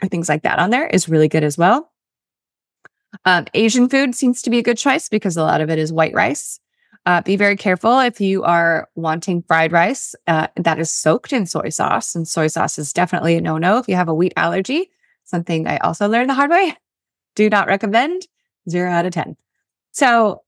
or 0.01 0.07
things 0.07 0.29
like 0.29 0.41
that 0.41 0.57
on 0.57 0.71
there 0.71 0.87
is 0.87 1.07
really 1.07 1.27
good 1.27 1.43
as 1.43 1.59
well. 1.59 1.91
Um, 3.25 3.45
Asian 3.53 3.89
food 3.89 4.15
seems 4.15 4.41
to 4.43 4.49
be 4.49 4.59
a 4.59 4.63
good 4.63 4.77
choice 4.77 5.09
because 5.09 5.35
a 5.35 5.43
lot 5.43 5.61
of 5.61 5.69
it 5.69 5.79
is 5.79 5.91
white 5.91 6.13
rice. 6.13 6.59
Uh, 7.05 7.21
be 7.21 7.35
very 7.35 7.55
careful 7.55 7.99
if 7.99 8.21
you 8.21 8.43
are 8.43 8.87
wanting 8.95 9.41
fried 9.43 9.71
rice 9.71 10.13
uh, 10.27 10.47
that 10.57 10.79
is 10.79 10.91
soaked 10.91 11.33
in 11.33 11.45
soy 11.45 11.69
sauce, 11.69 12.13
and 12.13 12.27
soy 12.27 12.47
sauce 12.47 12.77
is 12.77 12.93
definitely 12.93 13.35
a 13.35 13.41
no 13.41 13.57
no 13.57 13.77
if 13.77 13.87
you 13.87 13.95
have 13.95 14.09
a 14.09 14.13
wheat 14.13 14.33
allergy. 14.35 14.89
Something 15.23 15.67
I 15.67 15.77
also 15.77 16.07
learned 16.07 16.29
the 16.29 16.33
hard 16.33 16.51
way. 16.51 16.75
Do 17.35 17.49
not 17.49 17.67
recommend. 17.67 18.27
Zero 18.69 18.91
out 18.91 19.05
of 19.05 19.13
10. 19.13 19.37
So 19.91 20.43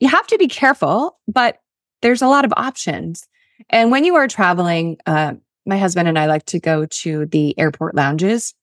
you 0.00 0.08
have 0.08 0.26
to 0.26 0.38
be 0.38 0.48
careful, 0.48 1.18
but 1.28 1.60
there's 2.02 2.22
a 2.22 2.28
lot 2.28 2.44
of 2.44 2.52
options. 2.56 3.26
And 3.70 3.90
when 3.90 4.04
you 4.04 4.16
are 4.16 4.28
traveling, 4.28 4.98
uh, 5.06 5.34
my 5.64 5.78
husband 5.78 6.08
and 6.08 6.18
I 6.18 6.26
like 6.26 6.44
to 6.46 6.60
go 6.60 6.86
to 6.86 7.26
the 7.26 7.58
airport 7.58 7.94
lounges, 7.94 8.54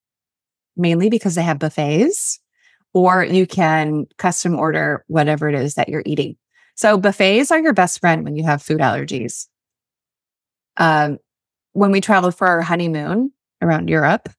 mainly 0.75 1.09
because 1.09 1.35
they 1.35 1.41
have 1.41 1.59
buffets, 1.59 2.39
or 2.93 3.23
you 3.23 3.47
can 3.47 4.05
custom 4.17 4.55
order 4.57 5.03
whatever 5.07 5.47
it 5.49 5.55
is 5.55 5.75
that 5.75 5.89
you're 5.89 6.03
eating. 6.05 6.35
So 6.75 6.97
buffets 6.97 7.51
are 7.51 7.59
your 7.59 7.73
best 7.73 7.99
friend 7.99 8.23
when 8.23 8.35
you 8.35 8.43
have 8.43 8.61
food 8.61 8.79
allergies. 8.79 9.47
Um, 10.77 11.17
when 11.73 11.91
we 11.91 12.01
traveled 12.01 12.35
for 12.35 12.47
our 12.47 12.61
honeymoon 12.61 13.31
around 13.61 13.89
Europe, 13.89 14.29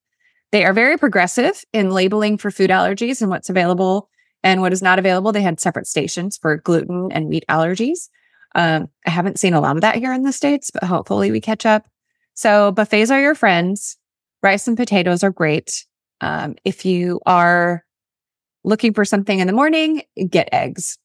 they 0.51 0.65
are 0.65 0.73
very 0.73 0.99
progressive 0.99 1.65
in 1.73 1.91
labeling 1.91 2.37
for 2.37 2.51
food 2.51 2.71
allergies 2.71 3.21
and 3.23 3.31
what's 3.31 3.49
available 3.49 4.11
And 4.45 4.61
what 4.61 4.73
is 4.73 4.83
not 4.83 4.99
available, 4.99 5.33
they 5.33 5.43
had 5.43 5.61
separate 5.61 5.87
stations 5.87 6.37
for 6.37 6.57
gluten 6.57 7.11
and 7.13 7.29
wheat 7.29 7.45
allergies. 7.49 8.09
Um, 8.55 8.89
I 9.07 9.11
haven't 9.11 9.39
seen 9.39 9.55
a 9.55 9.61
lot 9.61 9.77
of 9.77 9.83
that 9.83 9.97
here 9.97 10.13
in 10.13 10.25
the 10.25 10.33
States, 10.33 10.71
but 10.71 10.85
hopefully 10.85 11.31
we 11.31 11.41
catch 11.41 11.65
up. 11.65 11.87
So 12.35 12.73
buffets 12.73 13.11
are 13.11 13.21
your 13.21 13.35
friends. 13.35 13.97
Rice 14.43 14.67
and 14.67 14.77
potatoes 14.77 15.23
are 15.23 15.31
great. 15.31 15.87
Um, 16.21 16.57
if 16.65 16.85
you 16.85 17.21
are 17.25 17.85
looking 18.65 18.95
for 18.95 19.05
something 19.05 19.39
in 19.39 19.47
the 19.47 19.53
morning, 19.53 20.03
get 20.29 20.49
eggs. 20.53 20.99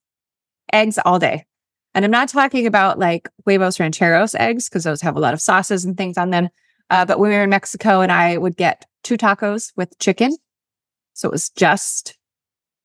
Eggs 0.72 1.00
all 1.04 1.20
day. 1.20 1.46
And 1.94 2.06
I'm 2.06 2.12
not 2.12 2.30
talking 2.30 2.68
about 2.68 3.00
like 3.00 3.30
huevos 3.46 3.80
rancheros 3.80 4.36
eggs 4.36 4.70
because 4.70 4.84
those 4.84 5.02
have 5.02 5.16
a 5.16 5.20
lot 5.20 5.34
of 5.34 5.42
sauces 5.42 5.86
and 5.86 5.98
things 5.98 6.18
on 6.18 6.30
them. 6.30 6.50
Uh, 6.90 7.06
but 7.06 7.20
when 7.20 7.32
we 7.32 7.36
were 7.36 7.44
in 7.44 7.50
Mexico 7.50 8.02
and 8.02 8.12
I 8.12 8.38
would 8.38 8.56
get 8.56 8.86
two 9.04 9.18
tacos 9.18 9.72
with 9.76 9.98
chicken. 10.00 10.36
So 11.14 11.30
it 11.30 11.32
was 11.32 11.50
just 11.50 12.18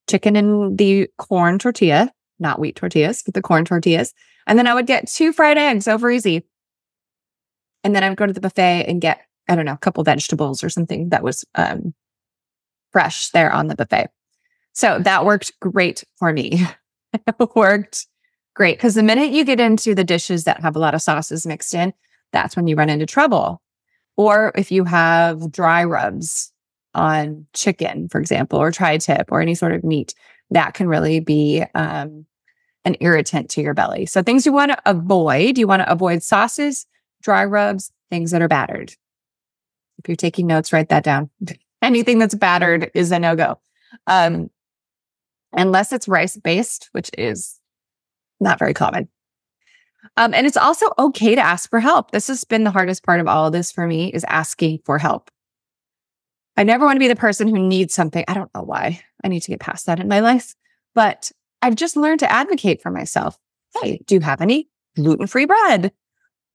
chicken 0.08 0.36
and 0.36 0.78
the 0.78 1.08
corn 1.18 1.58
tortilla, 1.58 2.10
not 2.38 2.58
wheat 2.58 2.76
tortillas, 2.76 3.22
but 3.22 3.34
the 3.34 3.42
corn 3.42 3.64
tortillas. 3.64 4.14
And 4.46 4.58
then 4.58 4.66
I 4.66 4.74
would 4.74 4.86
get 4.86 5.08
two 5.08 5.32
fried 5.32 5.58
eggs 5.58 5.86
over 5.86 6.10
easy. 6.10 6.44
And 7.84 7.94
then 7.94 8.02
I 8.02 8.08
would 8.08 8.18
go 8.18 8.26
to 8.26 8.32
the 8.32 8.40
buffet 8.40 8.86
and 8.88 9.00
get, 9.00 9.20
I 9.48 9.54
don't 9.54 9.66
know, 9.66 9.72
a 9.72 9.78
couple 9.78 10.02
vegetables 10.04 10.64
or 10.64 10.70
something 10.70 11.10
that 11.10 11.22
was 11.22 11.44
um, 11.54 11.94
fresh 12.92 13.30
there 13.30 13.52
on 13.52 13.66
the 13.66 13.76
buffet. 13.76 14.08
So 14.72 14.98
that 15.00 15.24
worked 15.24 15.58
great 15.60 16.04
for 16.16 16.32
me. 16.32 16.66
it 17.14 17.50
worked 17.54 18.06
great 18.54 18.76
because 18.76 18.94
the 18.94 19.02
minute 19.02 19.30
you 19.30 19.44
get 19.44 19.60
into 19.60 19.94
the 19.94 20.04
dishes 20.04 20.44
that 20.44 20.60
have 20.60 20.76
a 20.76 20.78
lot 20.78 20.94
of 20.94 21.02
sauces 21.02 21.46
mixed 21.46 21.74
in, 21.74 21.92
that's 22.32 22.56
when 22.56 22.66
you 22.66 22.76
run 22.76 22.90
into 22.90 23.06
trouble. 23.06 23.62
Or 24.16 24.52
if 24.56 24.70
you 24.70 24.84
have 24.84 25.52
dry 25.52 25.84
rubs 25.84 26.52
on 26.94 27.46
chicken, 27.54 28.08
for 28.08 28.20
example, 28.20 28.58
or 28.58 28.70
tri 28.70 28.98
tip 28.98 29.30
or 29.30 29.40
any 29.40 29.54
sort 29.54 29.72
of 29.72 29.84
meat, 29.84 30.14
that 30.50 30.74
can 30.74 30.88
really 30.88 31.20
be 31.20 31.64
um, 31.74 32.26
an 32.84 32.96
irritant 33.00 33.50
to 33.50 33.62
your 33.62 33.74
belly. 33.74 34.06
So 34.06 34.22
things 34.22 34.44
you 34.44 34.52
want 34.52 34.72
to 34.72 34.82
avoid, 34.84 35.56
you 35.56 35.66
want 35.66 35.80
to 35.80 35.90
avoid 35.90 36.22
sauces, 36.22 36.86
dry 37.22 37.44
rubs, 37.44 37.90
things 38.10 38.30
that 38.32 38.42
are 38.42 38.48
battered. 38.48 38.94
If 39.98 40.08
you're 40.08 40.16
taking 40.16 40.46
notes, 40.46 40.72
write 40.72 40.88
that 40.90 41.04
down. 41.04 41.30
Anything 41.82 42.18
that's 42.18 42.34
battered 42.34 42.90
is 42.94 43.10
a 43.10 43.18
no 43.18 43.34
go. 43.34 43.58
Um, 44.06 44.50
unless 45.52 45.92
it's 45.92 46.08
rice 46.08 46.36
based, 46.36 46.88
which 46.92 47.10
is 47.16 47.58
not 48.40 48.58
very 48.58 48.74
common. 48.74 49.08
Um, 50.16 50.34
and 50.34 50.46
it's 50.46 50.56
also 50.56 50.86
okay 50.98 51.34
to 51.34 51.40
ask 51.40 51.70
for 51.70 51.80
help. 51.80 52.10
This 52.10 52.26
has 52.26 52.44
been 52.44 52.64
the 52.64 52.70
hardest 52.70 53.04
part 53.04 53.20
of 53.20 53.28
all 53.28 53.46
of 53.46 53.52
this 53.52 53.70
for 53.70 53.86
me 53.86 54.08
is 54.08 54.24
asking 54.28 54.80
for 54.84 54.98
help. 54.98 55.30
I 56.56 56.64
never 56.64 56.84
want 56.84 56.96
to 56.96 57.00
be 57.00 57.08
the 57.08 57.16
person 57.16 57.48
who 57.48 57.58
needs 57.58 57.94
something. 57.94 58.24
I 58.28 58.34
don't 58.34 58.52
know 58.54 58.62
why. 58.62 59.00
I 59.24 59.28
need 59.28 59.40
to 59.40 59.50
get 59.50 59.60
past 59.60 59.86
that 59.86 60.00
in 60.00 60.08
my 60.08 60.20
life. 60.20 60.54
But 60.94 61.32
I've 61.62 61.76
just 61.76 61.96
learned 61.96 62.20
to 62.20 62.30
advocate 62.30 62.82
for 62.82 62.90
myself. 62.90 63.38
Hey, 63.80 64.02
do 64.06 64.16
you 64.16 64.20
have 64.20 64.40
any 64.40 64.68
gluten 64.96 65.26
free 65.26 65.46
bread? 65.46 65.92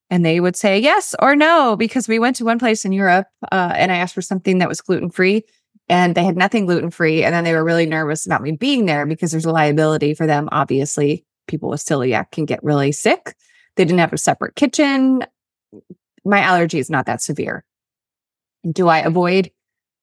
And 0.10 0.24
they 0.24 0.40
would 0.40 0.56
say 0.56 0.80
yes 0.80 1.16
or 1.20 1.36
no, 1.36 1.76
because 1.76 2.08
we 2.08 2.20
went 2.20 2.36
to 2.38 2.46
one 2.46 2.60
place 2.60 2.86
in 2.86 2.92
Europe 2.92 3.28
uh, 3.52 3.74
and 3.76 3.92
I 3.92 3.98
asked 3.98 4.14
for 4.14 4.22
something 4.22 4.60
that 4.60 4.70
was 4.70 4.82
gluten 4.82 5.10
free 5.10 5.44
and 5.90 6.16
they 6.16 6.24
had 6.24 6.38
nothing 6.38 6.66
gluten 6.66 6.92
free. 6.92 7.24
And 7.24 7.34
then 7.34 7.44
they 7.44 7.54
were 7.54 7.64
really 7.64 7.86
nervous 7.86 8.26
about 8.26 8.42
me 8.42 8.52
being 8.52 8.86
there 8.86 9.06
because 9.06 9.32
there's 9.32 9.46
a 9.46 9.52
liability 9.52 10.14
for 10.14 10.28
them. 10.28 10.50
Obviously, 10.52 11.26
people 11.48 11.70
with 11.70 11.84
celiac 11.84 12.32
can 12.32 12.46
get 12.46 12.64
really 12.64 12.92
sick. 12.92 13.36
They 13.76 13.86
didn't 13.86 14.00
have 14.00 14.14
a 14.14 14.18
separate 14.18 14.56
kitchen. 14.56 15.24
My 16.26 16.40
allergy 16.40 16.80
is 16.80 16.90
not 16.90 17.06
that 17.06 17.22
severe. 17.22 17.64
Do 18.70 18.88
I 18.88 19.00
avoid 19.00 19.52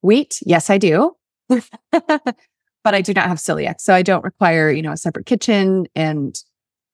wheat? 0.01 0.39
Yes, 0.47 0.71
I 0.71 0.79
do. 0.79 1.17
but 1.49 2.95
I 2.95 3.01
do 3.03 3.13
not 3.13 3.29
have 3.29 3.39
celiac. 3.39 3.81
So 3.81 3.95
I 3.95 4.03
don't 4.03 4.25
require, 4.25 4.71
you 4.71 4.83
know, 4.83 4.93
a 4.93 4.97
separate 4.97 5.27
kitchen 5.27 5.87
and 5.95 6.35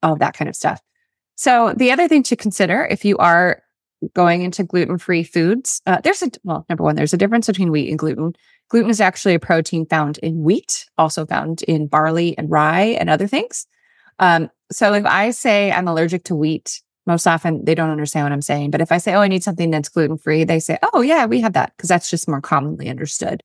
all 0.03 0.17
that 0.17 0.35
kind 0.35 0.49
of 0.49 0.57
stuff. 0.57 0.81
So 1.37 1.75
the 1.77 1.93
other 1.93 2.09
thing 2.09 2.23
to 2.25 2.37
consider 2.37 2.87
if 2.91 3.05
you 3.05 3.17
are 3.19 3.63
going 4.15 4.43
into 4.43 4.65
gluten-free 4.65 5.25
foods, 5.25 5.83
uh, 5.87 6.01
there's 6.03 6.23
a, 6.23 6.31
well, 6.45 6.65
number 6.69 6.85
one, 6.85 6.97
there's 6.97 7.13
a 7.13 7.19
difference 7.19 7.47
between 7.47 7.71
wheat 7.71 7.91
and 7.91 7.99
gluten. 7.99 8.33
Gluten 8.69 8.91
is 8.91 9.01
actually 9.01 9.35
a 9.35 9.41
protein 9.41 9.87
found 9.87 10.19
in 10.19 10.43
wheat, 10.43 10.87
also 10.97 11.27
found 11.27 11.63
in 11.63 11.87
barley 11.87 12.37
and 12.39 12.51
rye 12.51 12.97
and 13.01 13.11
other 13.11 13.27
things. 13.27 13.67
Um, 14.19 14.51
so 14.71 14.93
if 14.95 15.05
I 15.07 15.31
say 15.31 15.73
I'm 15.73 15.89
allergic 15.89 16.25
to 16.25 16.37
wheat, 16.37 16.83
most 17.07 17.27
often 17.27 17.65
they 17.65 17.75
don't 17.75 17.91
understand 17.91 18.27
what 18.27 18.33
I'm 18.33 18.43
saying. 18.43 18.71
But 18.71 18.81
if 18.81 18.93
I 18.93 18.99
say, 18.99 19.15
oh, 19.15 19.21
I 19.21 19.29
need 19.29 19.43
something 19.43 19.71
that's 19.71 19.89
gluten 19.89 20.19
free, 20.19 20.45
they 20.45 20.61
say, 20.61 20.79
oh, 20.93 21.01
yeah, 21.01 21.27
we 21.27 21.41
have 21.41 21.55
that 21.55 21.73
because 21.77 21.89
that's 21.89 22.11
just 22.11 22.29
more 22.29 22.41
commonly 22.41 22.89
understood. 22.89 23.43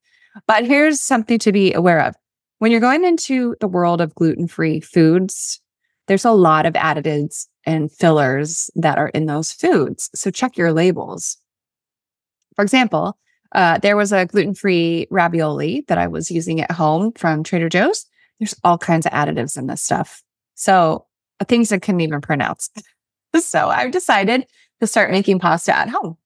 But 0.47 0.65
here's 0.65 1.01
something 1.01 1.39
to 1.39 1.51
be 1.51 1.73
aware 1.73 2.01
of 2.01 2.15
when 2.59 2.71
you're 2.71 2.81
going 2.81 3.05
into 3.05 3.55
the 3.59 3.67
world 3.67 4.01
of 4.01 4.15
gluten 4.15 4.47
free 4.47 4.79
foods, 4.79 5.61
there's 6.07 6.25
a 6.25 6.31
lot 6.31 6.65
of 6.65 6.73
additives 6.73 7.47
and 7.65 7.91
fillers 7.91 8.69
that 8.75 8.97
are 8.97 9.09
in 9.09 9.25
those 9.25 9.51
foods. 9.51 10.09
So 10.15 10.31
check 10.31 10.57
your 10.57 10.71
labels. 10.71 11.37
For 12.55 12.61
example, 12.63 13.17
uh, 13.53 13.77
there 13.79 13.95
was 13.95 14.11
a 14.11 14.25
gluten 14.25 14.53
free 14.53 15.07
ravioli 15.09 15.85
that 15.87 15.97
I 15.97 16.07
was 16.07 16.29
using 16.31 16.61
at 16.61 16.71
home 16.71 17.11
from 17.13 17.43
Trader 17.43 17.69
Joe's. 17.69 18.05
There's 18.39 18.55
all 18.63 18.77
kinds 18.77 19.05
of 19.05 19.11
additives 19.11 19.57
in 19.57 19.67
this 19.67 19.81
stuff. 19.81 20.21
So 20.55 21.05
uh, 21.39 21.45
things 21.45 21.71
I 21.71 21.79
couldn't 21.79 22.01
even 22.01 22.21
pronounce. 22.21 22.69
so 23.39 23.69
I've 23.69 23.91
decided 23.91 24.45
to 24.81 24.87
start 24.87 25.11
making 25.11 25.39
pasta 25.39 25.75
at 25.75 25.89
home 25.89 26.17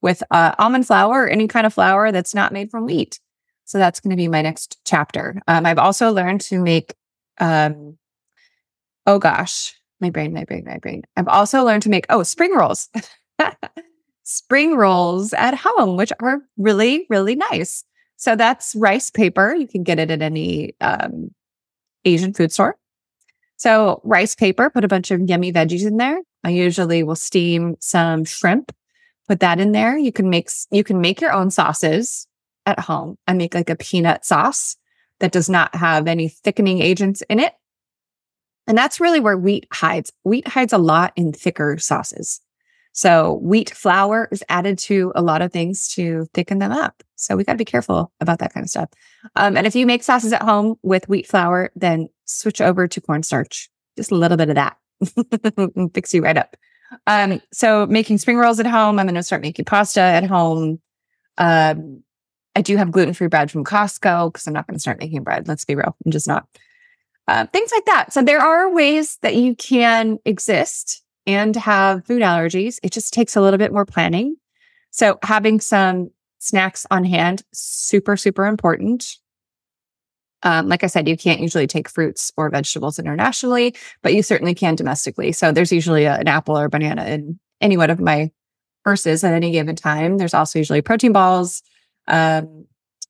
with 0.00 0.22
uh, 0.30 0.54
almond 0.58 0.86
flour 0.86 1.24
or 1.24 1.28
any 1.28 1.46
kind 1.46 1.66
of 1.66 1.74
flour 1.74 2.10
that's 2.10 2.34
not 2.34 2.52
made 2.52 2.70
from 2.70 2.86
wheat. 2.86 3.20
So 3.64 3.78
that's 3.78 4.00
going 4.00 4.10
to 4.10 4.16
be 4.16 4.28
my 4.28 4.42
next 4.42 4.78
chapter. 4.84 5.40
Um, 5.46 5.64
I've 5.64 5.78
also 5.78 6.12
learned 6.12 6.40
to 6.42 6.60
make, 6.60 6.94
um, 7.38 7.96
oh 9.06 9.18
gosh, 9.18 9.74
my 10.02 10.10
brain, 10.10 10.34
my 10.34 10.44
brain, 10.44 10.64
my 10.66 10.78
brain. 10.78 11.02
I've 11.16 11.28
also 11.28 11.64
learned 11.64 11.84
to 11.84 11.88
make, 11.88 12.04
oh, 12.10 12.22
spring 12.22 12.54
rolls. 12.54 12.90
spring 14.24 14.76
rolls 14.76 15.32
at 15.32 15.54
home, 15.54 15.96
which 15.96 16.12
are 16.20 16.40
really, 16.58 17.06
really 17.08 17.36
nice. 17.36 17.84
So 18.16 18.36
that's 18.36 18.74
rice 18.74 19.10
paper. 19.10 19.54
You 19.54 19.66
can 19.66 19.82
get 19.82 19.98
it 19.98 20.10
at 20.10 20.22
any 20.22 20.74
um, 20.80 21.30
Asian 22.04 22.34
food 22.34 22.52
store. 22.52 22.76
So 23.56 24.00
rice 24.04 24.34
paper, 24.34 24.70
put 24.70 24.84
a 24.84 24.88
bunch 24.88 25.10
of 25.10 25.20
yummy 25.28 25.52
veggies 25.52 25.86
in 25.86 25.96
there. 25.96 26.20
I 26.44 26.50
usually 26.50 27.02
will 27.02 27.16
steam 27.16 27.76
some 27.80 28.24
shrimp, 28.24 28.72
put 29.28 29.40
that 29.40 29.60
in 29.60 29.72
there. 29.72 29.96
You 29.96 30.12
can 30.12 30.28
make 30.28 30.50
you 30.70 30.82
can 30.82 31.00
make 31.00 31.20
your 31.20 31.32
own 31.32 31.50
sauces 31.50 32.26
at 32.66 32.80
home. 32.80 33.18
I 33.28 33.34
make 33.34 33.54
like 33.54 33.70
a 33.70 33.76
peanut 33.76 34.24
sauce 34.24 34.76
that 35.20 35.32
does 35.32 35.48
not 35.48 35.74
have 35.76 36.08
any 36.08 36.28
thickening 36.28 36.82
agents 36.82 37.22
in 37.30 37.38
it. 37.38 37.54
And 38.66 38.78
that's 38.78 39.00
really 39.00 39.20
where 39.20 39.36
wheat 39.36 39.66
hides. 39.72 40.12
Wheat 40.24 40.46
hides 40.46 40.72
a 40.72 40.78
lot 40.78 41.12
in 41.16 41.32
thicker 41.32 41.78
sauces. 41.78 42.40
So 42.92 43.40
wheat 43.42 43.70
flour 43.70 44.28
is 44.30 44.44
added 44.48 44.78
to 44.80 45.12
a 45.14 45.22
lot 45.22 45.42
of 45.42 45.50
things 45.50 45.88
to 45.94 46.26
thicken 46.34 46.58
them 46.58 46.72
up. 46.72 47.02
So 47.16 47.36
we 47.36 47.44
got 47.44 47.52
to 47.52 47.58
be 47.58 47.64
careful 47.64 48.12
about 48.20 48.38
that 48.40 48.52
kind 48.52 48.64
of 48.64 48.70
stuff. 48.70 48.90
Um, 49.34 49.56
and 49.56 49.66
if 49.66 49.74
you 49.74 49.86
make 49.86 50.02
sauces 50.02 50.32
at 50.32 50.42
home 50.42 50.76
with 50.82 51.08
wheat 51.08 51.26
flour, 51.26 51.70
then 51.74 52.08
switch 52.26 52.60
over 52.60 52.86
to 52.86 53.00
cornstarch. 53.00 53.70
Just 53.96 54.12
a 54.12 54.16
little 54.16 54.36
bit 54.36 54.50
of 54.50 54.56
that. 54.56 54.76
Fix 55.94 56.12
you 56.12 56.22
right 56.22 56.36
up. 56.36 56.56
Um, 57.06 57.40
so 57.52 57.86
making 57.86 58.18
spring 58.18 58.36
rolls 58.36 58.60
at 58.60 58.66
home. 58.66 58.98
I'm 58.98 59.06
going 59.06 59.14
to 59.14 59.22
start 59.22 59.42
making 59.42 59.64
pasta 59.64 60.00
at 60.00 60.24
home. 60.24 60.80
Um, 61.38 62.02
I 62.54 62.60
do 62.60 62.76
have 62.76 62.90
gluten 62.90 63.14
free 63.14 63.28
bread 63.28 63.50
from 63.50 63.64
Costco 63.64 64.32
because 64.32 64.46
I'm 64.46 64.52
not 64.52 64.66
going 64.66 64.76
to 64.76 64.80
start 64.80 65.00
making 65.00 65.22
bread. 65.22 65.48
Let's 65.48 65.64
be 65.64 65.74
real. 65.74 65.96
I'm 66.04 66.12
just 66.12 66.28
not. 66.28 66.46
Uh, 67.28 67.46
things 67.46 67.70
like 67.72 67.84
that. 67.86 68.12
So 68.12 68.22
there 68.22 68.40
are 68.40 68.72
ways 68.72 69.18
that 69.22 69.36
you 69.36 69.54
can 69.54 70.18
exist 70.24 71.02
and 71.26 71.54
have 71.54 72.04
food 72.04 72.22
allergies. 72.22 72.78
It 72.82 72.92
just 72.92 73.14
takes 73.14 73.36
a 73.36 73.40
little 73.40 73.58
bit 73.58 73.72
more 73.72 73.86
planning. 73.86 74.36
So 74.90 75.18
having 75.22 75.60
some 75.60 76.10
snacks 76.38 76.84
on 76.90 77.04
hand, 77.04 77.42
super, 77.52 78.16
super 78.16 78.46
important. 78.46 79.18
Um, 80.42 80.68
like 80.68 80.82
I 80.82 80.88
said, 80.88 81.08
you 81.08 81.16
can't 81.16 81.40
usually 81.40 81.68
take 81.68 81.88
fruits 81.88 82.32
or 82.36 82.50
vegetables 82.50 82.98
internationally, 82.98 83.76
but 84.02 84.12
you 84.12 84.24
certainly 84.24 84.54
can 84.54 84.74
domestically. 84.74 85.30
So 85.30 85.52
there's 85.52 85.70
usually 85.70 86.04
a, 86.04 86.16
an 86.16 86.26
apple 86.26 86.58
or 86.58 86.68
banana 86.68 87.04
in 87.04 87.38
any 87.60 87.76
one 87.76 87.90
of 87.90 88.00
my 88.00 88.32
purses 88.82 89.22
at 89.22 89.32
any 89.32 89.52
given 89.52 89.76
time. 89.76 90.18
There's 90.18 90.34
also 90.34 90.58
usually 90.58 90.82
protein 90.82 91.12
balls, 91.12 91.62
um, 92.08 92.66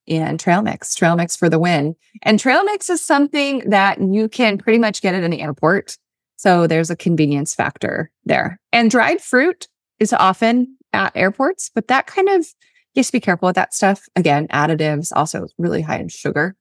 and 0.08 0.38
trail 0.38 0.62
mix, 0.62 0.94
trail 0.94 1.16
mix 1.16 1.36
for 1.36 1.48
the 1.48 1.58
win. 1.58 1.94
And 2.22 2.38
trail 2.38 2.64
mix 2.64 2.90
is 2.90 3.04
something 3.04 3.70
that 3.70 4.00
you 4.00 4.28
can 4.28 4.58
pretty 4.58 4.78
much 4.78 5.02
get 5.02 5.14
at 5.14 5.22
any 5.22 5.40
airport. 5.40 5.96
So 6.36 6.66
there's 6.66 6.90
a 6.90 6.96
convenience 6.96 7.54
factor 7.54 8.10
there. 8.24 8.60
And 8.72 8.90
dried 8.90 9.20
fruit 9.20 9.68
is 10.00 10.12
often 10.12 10.76
at 10.92 11.16
airports, 11.16 11.70
but 11.74 11.88
that 11.88 12.06
kind 12.06 12.28
of, 12.28 12.46
you 12.94 13.00
have 13.00 13.06
to 13.06 13.12
be 13.12 13.20
careful 13.20 13.46
with 13.46 13.56
that 13.56 13.74
stuff. 13.74 14.02
Again, 14.16 14.48
additives 14.48 15.12
also 15.14 15.46
really 15.56 15.82
high 15.82 15.98
in 15.98 16.08
sugar 16.08 16.56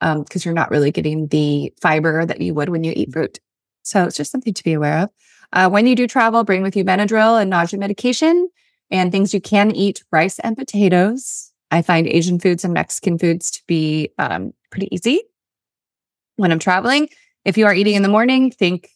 because 0.00 0.16
um, 0.18 0.42
you're 0.44 0.54
not 0.54 0.70
really 0.70 0.90
getting 0.90 1.28
the 1.28 1.72
fiber 1.80 2.24
that 2.24 2.40
you 2.40 2.54
would 2.54 2.70
when 2.70 2.84
you 2.84 2.92
eat 2.96 3.12
fruit. 3.12 3.38
So 3.82 4.04
it's 4.04 4.16
just 4.16 4.32
something 4.32 4.54
to 4.54 4.64
be 4.64 4.72
aware 4.72 4.98
of. 4.98 5.10
Uh, 5.52 5.68
when 5.68 5.86
you 5.86 5.96
do 5.96 6.06
travel, 6.06 6.44
bring 6.44 6.62
with 6.62 6.76
you 6.76 6.84
Benadryl 6.84 7.40
and 7.40 7.50
nausea 7.50 7.78
medication 7.78 8.48
and 8.90 9.12
things 9.12 9.34
you 9.34 9.40
can 9.40 9.70
eat 9.74 10.02
rice 10.10 10.38
and 10.38 10.56
potatoes 10.56 11.47
I 11.70 11.82
find 11.82 12.06
Asian 12.06 12.38
foods 12.38 12.64
and 12.64 12.72
Mexican 12.72 13.18
foods 13.18 13.50
to 13.52 13.62
be 13.66 14.10
um, 14.18 14.52
pretty 14.70 14.88
easy. 14.94 15.22
when 16.36 16.52
I'm 16.52 16.58
traveling. 16.58 17.08
If 17.44 17.58
you 17.58 17.66
are 17.66 17.74
eating 17.74 17.94
in 17.94 18.02
the 18.02 18.08
morning, 18.08 18.50
think 18.50 18.90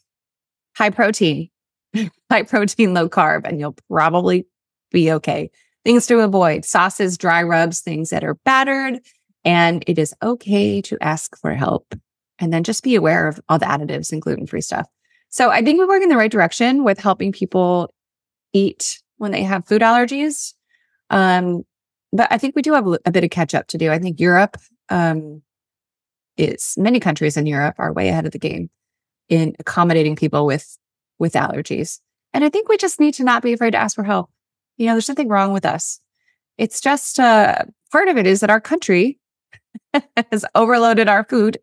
high 0.76 0.90
protein, 0.90 1.50
high 2.30 2.42
protein, 2.44 2.94
low 2.94 3.08
carb, 3.08 3.46
and 3.46 3.58
you'll 3.60 3.76
probably 3.90 4.46
be 4.90 5.12
okay. 5.12 5.50
Things 5.84 6.06
to 6.06 6.20
avoid 6.20 6.64
sauces, 6.64 7.18
dry 7.18 7.42
rubs, 7.42 7.80
things 7.80 8.10
that 8.10 8.24
are 8.24 8.34
battered. 8.44 9.00
And 9.44 9.82
it 9.86 9.98
is 9.98 10.14
okay 10.22 10.80
to 10.82 10.96
ask 11.00 11.36
for 11.38 11.54
help. 11.54 11.94
And 12.38 12.52
then 12.52 12.62
just 12.64 12.84
be 12.84 12.94
aware 12.94 13.28
of 13.28 13.40
all 13.48 13.58
the 13.58 13.66
additives 13.66 14.12
and 14.12 14.22
gluten 14.22 14.46
free 14.46 14.60
stuff. 14.60 14.86
So 15.28 15.50
I 15.50 15.62
think 15.62 15.78
we're 15.78 15.86
going 15.86 16.02
in 16.02 16.08
the 16.08 16.16
right 16.16 16.30
direction 16.30 16.84
with 16.84 16.98
helping 16.98 17.32
people 17.32 17.92
eat 18.52 19.00
when 19.16 19.32
they 19.32 19.42
have 19.42 19.66
food 19.66 19.82
allergies. 19.82 20.54
Um, 21.10 21.64
but 22.12 22.28
I 22.30 22.38
think 22.38 22.54
we 22.54 22.62
do 22.62 22.72
have 22.74 22.86
a, 22.86 23.10
bit 23.10 23.24
of 23.24 23.30
catch 23.30 23.54
up 23.54 23.66
to 23.68 23.78
do. 23.78 23.90
I 23.90 23.98
think 23.98 24.20
Europe 24.20 24.56
um, 24.88 25.42
is 26.36 26.74
many 26.76 27.00
countries 27.00 27.36
in 27.36 27.46
Europe 27.46 27.74
are 27.78 27.92
way 27.92 28.08
ahead 28.08 28.26
of 28.26 28.32
the 28.32 28.38
game 28.38 28.70
in 29.28 29.54
accommodating 29.58 30.16
people 30.16 30.46
with 30.46 30.78
with 31.18 31.34
allergies. 31.34 32.00
And 32.34 32.44
I 32.44 32.48
think 32.48 32.68
we 32.68 32.76
just 32.76 33.00
need 33.00 33.14
to 33.14 33.24
not 33.24 33.42
be 33.42 33.52
afraid 33.52 33.72
to 33.72 33.78
ask 33.78 33.94
for 33.94 34.04
help. 34.04 34.30
You 34.76 34.86
know, 34.86 34.92
there's 34.92 35.08
nothing 35.08 35.28
wrong 35.28 35.52
with 35.52 35.64
us. 35.64 36.00
It's 36.58 36.80
just 36.80 37.20
uh, 37.20 37.64
part 37.90 38.08
of 38.08 38.16
it 38.16 38.26
is 38.26 38.40
that 38.40 38.50
our 38.50 38.60
country 38.60 39.18
has 40.30 40.44
overloaded 40.54 41.08
our 41.08 41.24
food 41.24 41.58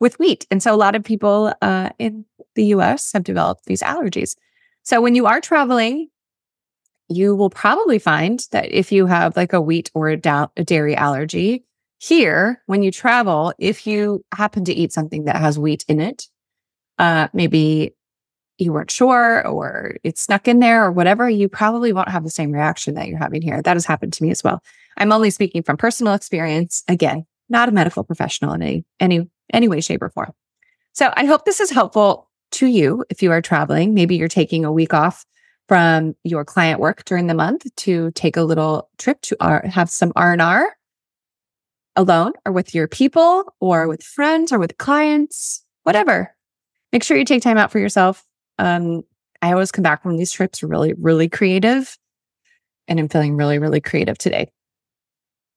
with 0.00 0.18
wheat. 0.18 0.46
And 0.50 0.62
so 0.62 0.74
a 0.74 0.76
lot 0.76 0.94
of 0.94 1.04
people 1.04 1.52
uh, 1.62 1.90
in 1.98 2.24
the 2.54 2.66
US 2.66 3.12
have 3.12 3.24
developed 3.24 3.66
these 3.66 3.82
allergies. 3.82 4.36
So 4.82 5.00
when 5.00 5.14
you 5.14 5.26
are 5.26 5.40
traveling, 5.40 6.08
you 7.08 7.36
will 7.36 7.50
probably 7.50 7.98
find 7.98 8.40
that 8.52 8.70
if 8.70 8.90
you 8.92 9.06
have 9.06 9.36
like 9.36 9.52
a 9.52 9.60
wheat 9.60 9.90
or 9.94 10.08
a, 10.08 10.16
da- 10.16 10.48
a 10.56 10.64
dairy 10.64 10.96
allergy, 10.96 11.64
here, 11.98 12.62
when 12.66 12.82
you 12.82 12.90
travel, 12.90 13.54
if 13.58 13.86
you 13.86 14.24
happen 14.34 14.64
to 14.64 14.74
eat 14.74 14.92
something 14.92 15.24
that 15.24 15.36
has 15.36 15.58
wheat 15.58 15.84
in 15.88 16.00
it, 16.00 16.24
uh, 16.98 17.28
maybe 17.32 17.94
you 18.58 18.72
weren't 18.72 18.90
sure 18.90 19.46
or 19.46 19.96
it 20.04 20.18
snuck 20.18 20.46
in 20.46 20.58
there 20.58 20.84
or 20.84 20.92
whatever, 20.92 21.28
you 21.28 21.48
probably 21.48 21.92
won't 21.92 22.08
have 22.08 22.22
the 22.22 22.30
same 22.30 22.52
reaction 22.52 22.94
that 22.94 23.08
you're 23.08 23.18
having 23.18 23.42
here. 23.42 23.62
That 23.62 23.76
has 23.76 23.86
happened 23.86 24.12
to 24.14 24.22
me 24.22 24.30
as 24.30 24.44
well. 24.44 24.62
I'm 24.96 25.12
only 25.12 25.30
speaking 25.30 25.62
from 25.62 25.76
personal 25.76 26.14
experience. 26.14 26.84
Again, 26.88 27.26
not 27.48 27.68
a 27.68 27.72
medical 27.72 28.04
professional 28.04 28.52
in 28.52 28.62
any, 28.62 28.84
any, 29.00 29.30
any 29.52 29.68
way, 29.68 29.80
shape, 29.80 30.02
or 30.02 30.10
form. 30.10 30.32
So 30.92 31.12
I 31.16 31.24
hope 31.24 31.44
this 31.44 31.60
is 31.60 31.70
helpful 31.70 32.30
to 32.52 32.66
you 32.66 33.04
if 33.10 33.22
you 33.22 33.32
are 33.32 33.42
traveling. 33.42 33.94
Maybe 33.94 34.16
you're 34.16 34.28
taking 34.28 34.64
a 34.64 34.72
week 34.72 34.94
off 34.94 35.24
from 35.68 36.14
your 36.24 36.44
client 36.44 36.80
work 36.80 37.04
during 37.04 37.26
the 37.26 37.34
month 37.34 37.66
to 37.76 38.10
take 38.12 38.36
a 38.36 38.42
little 38.42 38.90
trip 38.98 39.20
to 39.22 39.36
our, 39.40 39.66
have 39.66 39.88
some 39.88 40.12
R&R 40.14 40.76
alone 41.96 42.32
or 42.44 42.52
with 42.52 42.74
your 42.74 42.88
people 42.88 43.54
or 43.60 43.88
with 43.88 44.02
friends 44.02 44.52
or 44.52 44.58
with 44.58 44.76
clients, 44.78 45.64
whatever. 45.84 46.34
Make 46.92 47.02
sure 47.02 47.16
you 47.16 47.24
take 47.24 47.42
time 47.42 47.58
out 47.58 47.70
for 47.70 47.78
yourself. 47.78 48.24
Um, 48.58 49.02
I 49.42 49.52
always 49.52 49.72
come 49.72 49.82
back 49.82 50.02
from 50.02 50.16
these 50.16 50.32
trips 50.32 50.62
really, 50.62 50.94
really 50.98 51.28
creative. 51.28 51.96
And 52.86 53.00
I'm 53.00 53.08
feeling 53.08 53.36
really, 53.36 53.58
really 53.58 53.80
creative 53.80 54.18
today. 54.18 54.50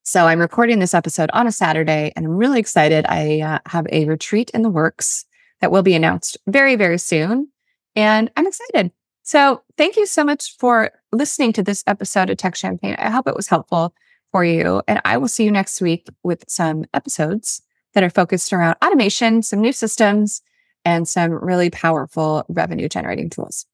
So 0.04 0.26
I'm 0.26 0.40
recording 0.40 0.80
this 0.80 0.94
episode 0.94 1.30
on 1.34 1.48
a 1.48 1.52
Saturday 1.52 2.14
and 2.16 2.26
I'm 2.26 2.38
really 2.38 2.62
excited. 2.62 3.06
I 3.10 3.42
uh, 3.42 3.60
have 3.66 3.88
a 3.92 4.06
retreat 4.06 4.50
in 4.54 4.62
the 4.62 4.70
works 4.70 5.26
that 5.60 5.72
will 5.72 5.84
be 5.84 5.96
announced 5.96 6.38
very, 6.48 6.78
very 6.78 6.98
soon. 6.98 7.50
And 7.96 8.32
I'm 8.38 8.48
excited. 8.48 8.92
So 9.28 9.62
thank 9.78 9.98
you 9.98 10.06
so 10.06 10.24
much 10.24 10.56
for 10.58 10.90
listening 11.12 11.52
to 11.54 11.62
this 11.62 11.84
episode 11.86 12.30
of 12.30 12.38
Tech 12.38 12.56
Champagne. 12.56 12.96
I 12.98 13.10
hope 13.10 13.28
it 13.28 13.36
was 13.36 13.50
helpful 13.50 13.94
for 14.32 14.46
you. 14.46 14.82
And 14.88 15.02
I 15.04 15.18
will 15.18 15.28
see 15.28 15.44
you 15.44 15.52
next 15.52 15.82
week 15.82 16.08
with 16.24 16.46
some 16.48 16.86
episodes 16.94 17.62
that 17.94 18.06
are 18.06 18.10
focused 18.10 18.54
around 18.54 18.78
automation, 18.82 19.44
some 19.44 19.60
new 19.60 19.74
systems, 19.74 20.42
and 20.86 21.06
some 21.10 21.32
really 21.32 21.70
powerful 21.70 22.46
revenue 22.48 22.88
generating 22.88 23.30
tools. 23.30 23.66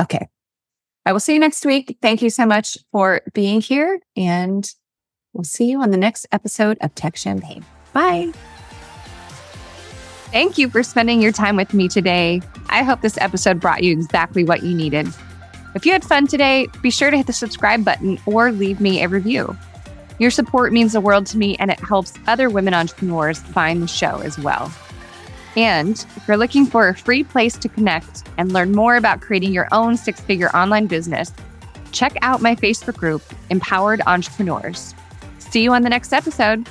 Okay. 0.00 0.28
I 1.04 1.12
will 1.12 1.20
see 1.20 1.34
you 1.34 1.40
next 1.40 1.66
week. 1.66 1.98
Thank 2.00 2.22
you 2.22 2.30
so 2.30 2.46
much 2.46 2.78
for 2.90 3.20
being 3.34 3.60
here. 3.60 4.00
And 4.16 4.66
we'll 5.34 5.44
see 5.44 5.66
you 5.66 5.82
on 5.82 5.90
the 5.90 5.98
next 5.98 6.26
episode 6.32 6.78
of 6.80 6.94
Tech 6.94 7.18
Champagne. 7.18 7.66
Bye. 7.92 8.32
Thank 10.30 10.58
you 10.58 10.70
for 10.70 10.84
spending 10.84 11.20
your 11.20 11.32
time 11.32 11.56
with 11.56 11.74
me 11.74 11.88
today. 11.88 12.40
I 12.68 12.84
hope 12.84 13.00
this 13.00 13.18
episode 13.18 13.58
brought 13.58 13.82
you 13.82 13.92
exactly 13.92 14.44
what 14.44 14.62
you 14.62 14.76
needed. 14.76 15.08
If 15.74 15.84
you 15.84 15.90
had 15.90 16.04
fun 16.04 16.28
today, 16.28 16.68
be 16.82 16.90
sure 16.92 17.10
to 17.10 17.16
hit 17.16 17.26
the 17.26 17.32
subscribe 17.32 17.84
button 17.84 18.16
or 18.26 18.52
leave 18.52 18.80
me 18.80 19.02
a 19.02 19.08
review. 19.08 19.56
Your 20.20 20.30
support 20.30 20.72
means 20.72 20.92
the 20.92 21.00
world 21.00 21.26
to 21.26 21.38
me 21.38 21.56
and 21.56 21.68
it 21.68 21.80
helps 21.80 22.14
other 22.28 22.48
women 22.48 22.74
entrepreneurs 22.74 23.40
find 23.40 23.82
the 23.82 23.88
show 23.88 24.20
as 24.20 24.38
well. 24.38 24.72
And 25.56 26.04
if 26.14 26.28
you're 26.28 26.36
looking 26.36 26.64
for 26.64 26.86
a 26.86 26.94
free 26.94 27.24
place 27.24 27.56
to 27.56 27.68
connect 27.68 28.22
and 28.38 28.52
learn 28.52 28.70
more 28.70 28.94
about 28.94 29.20
creating 29.20 29.52
your 29.52 29.66
own 29.72 29.96
six 29.96 30.20
figure 30.20 30.54
online 30.54 30.86
business, 30.86 31.32
check 31.90 32.16
out 32.22 32.40
my 32.40 32.54
Facebook 32.54 32.96
group, 32.96 33.22
Empowered 33.50 34.00
Entrepreneurs. 34.06 34.94
See 35.38 35.64
you 35.64 35.72
on 35.72 35.82
the 35.82 35.90
next 35.90 36.12
episode. 36.12 36.68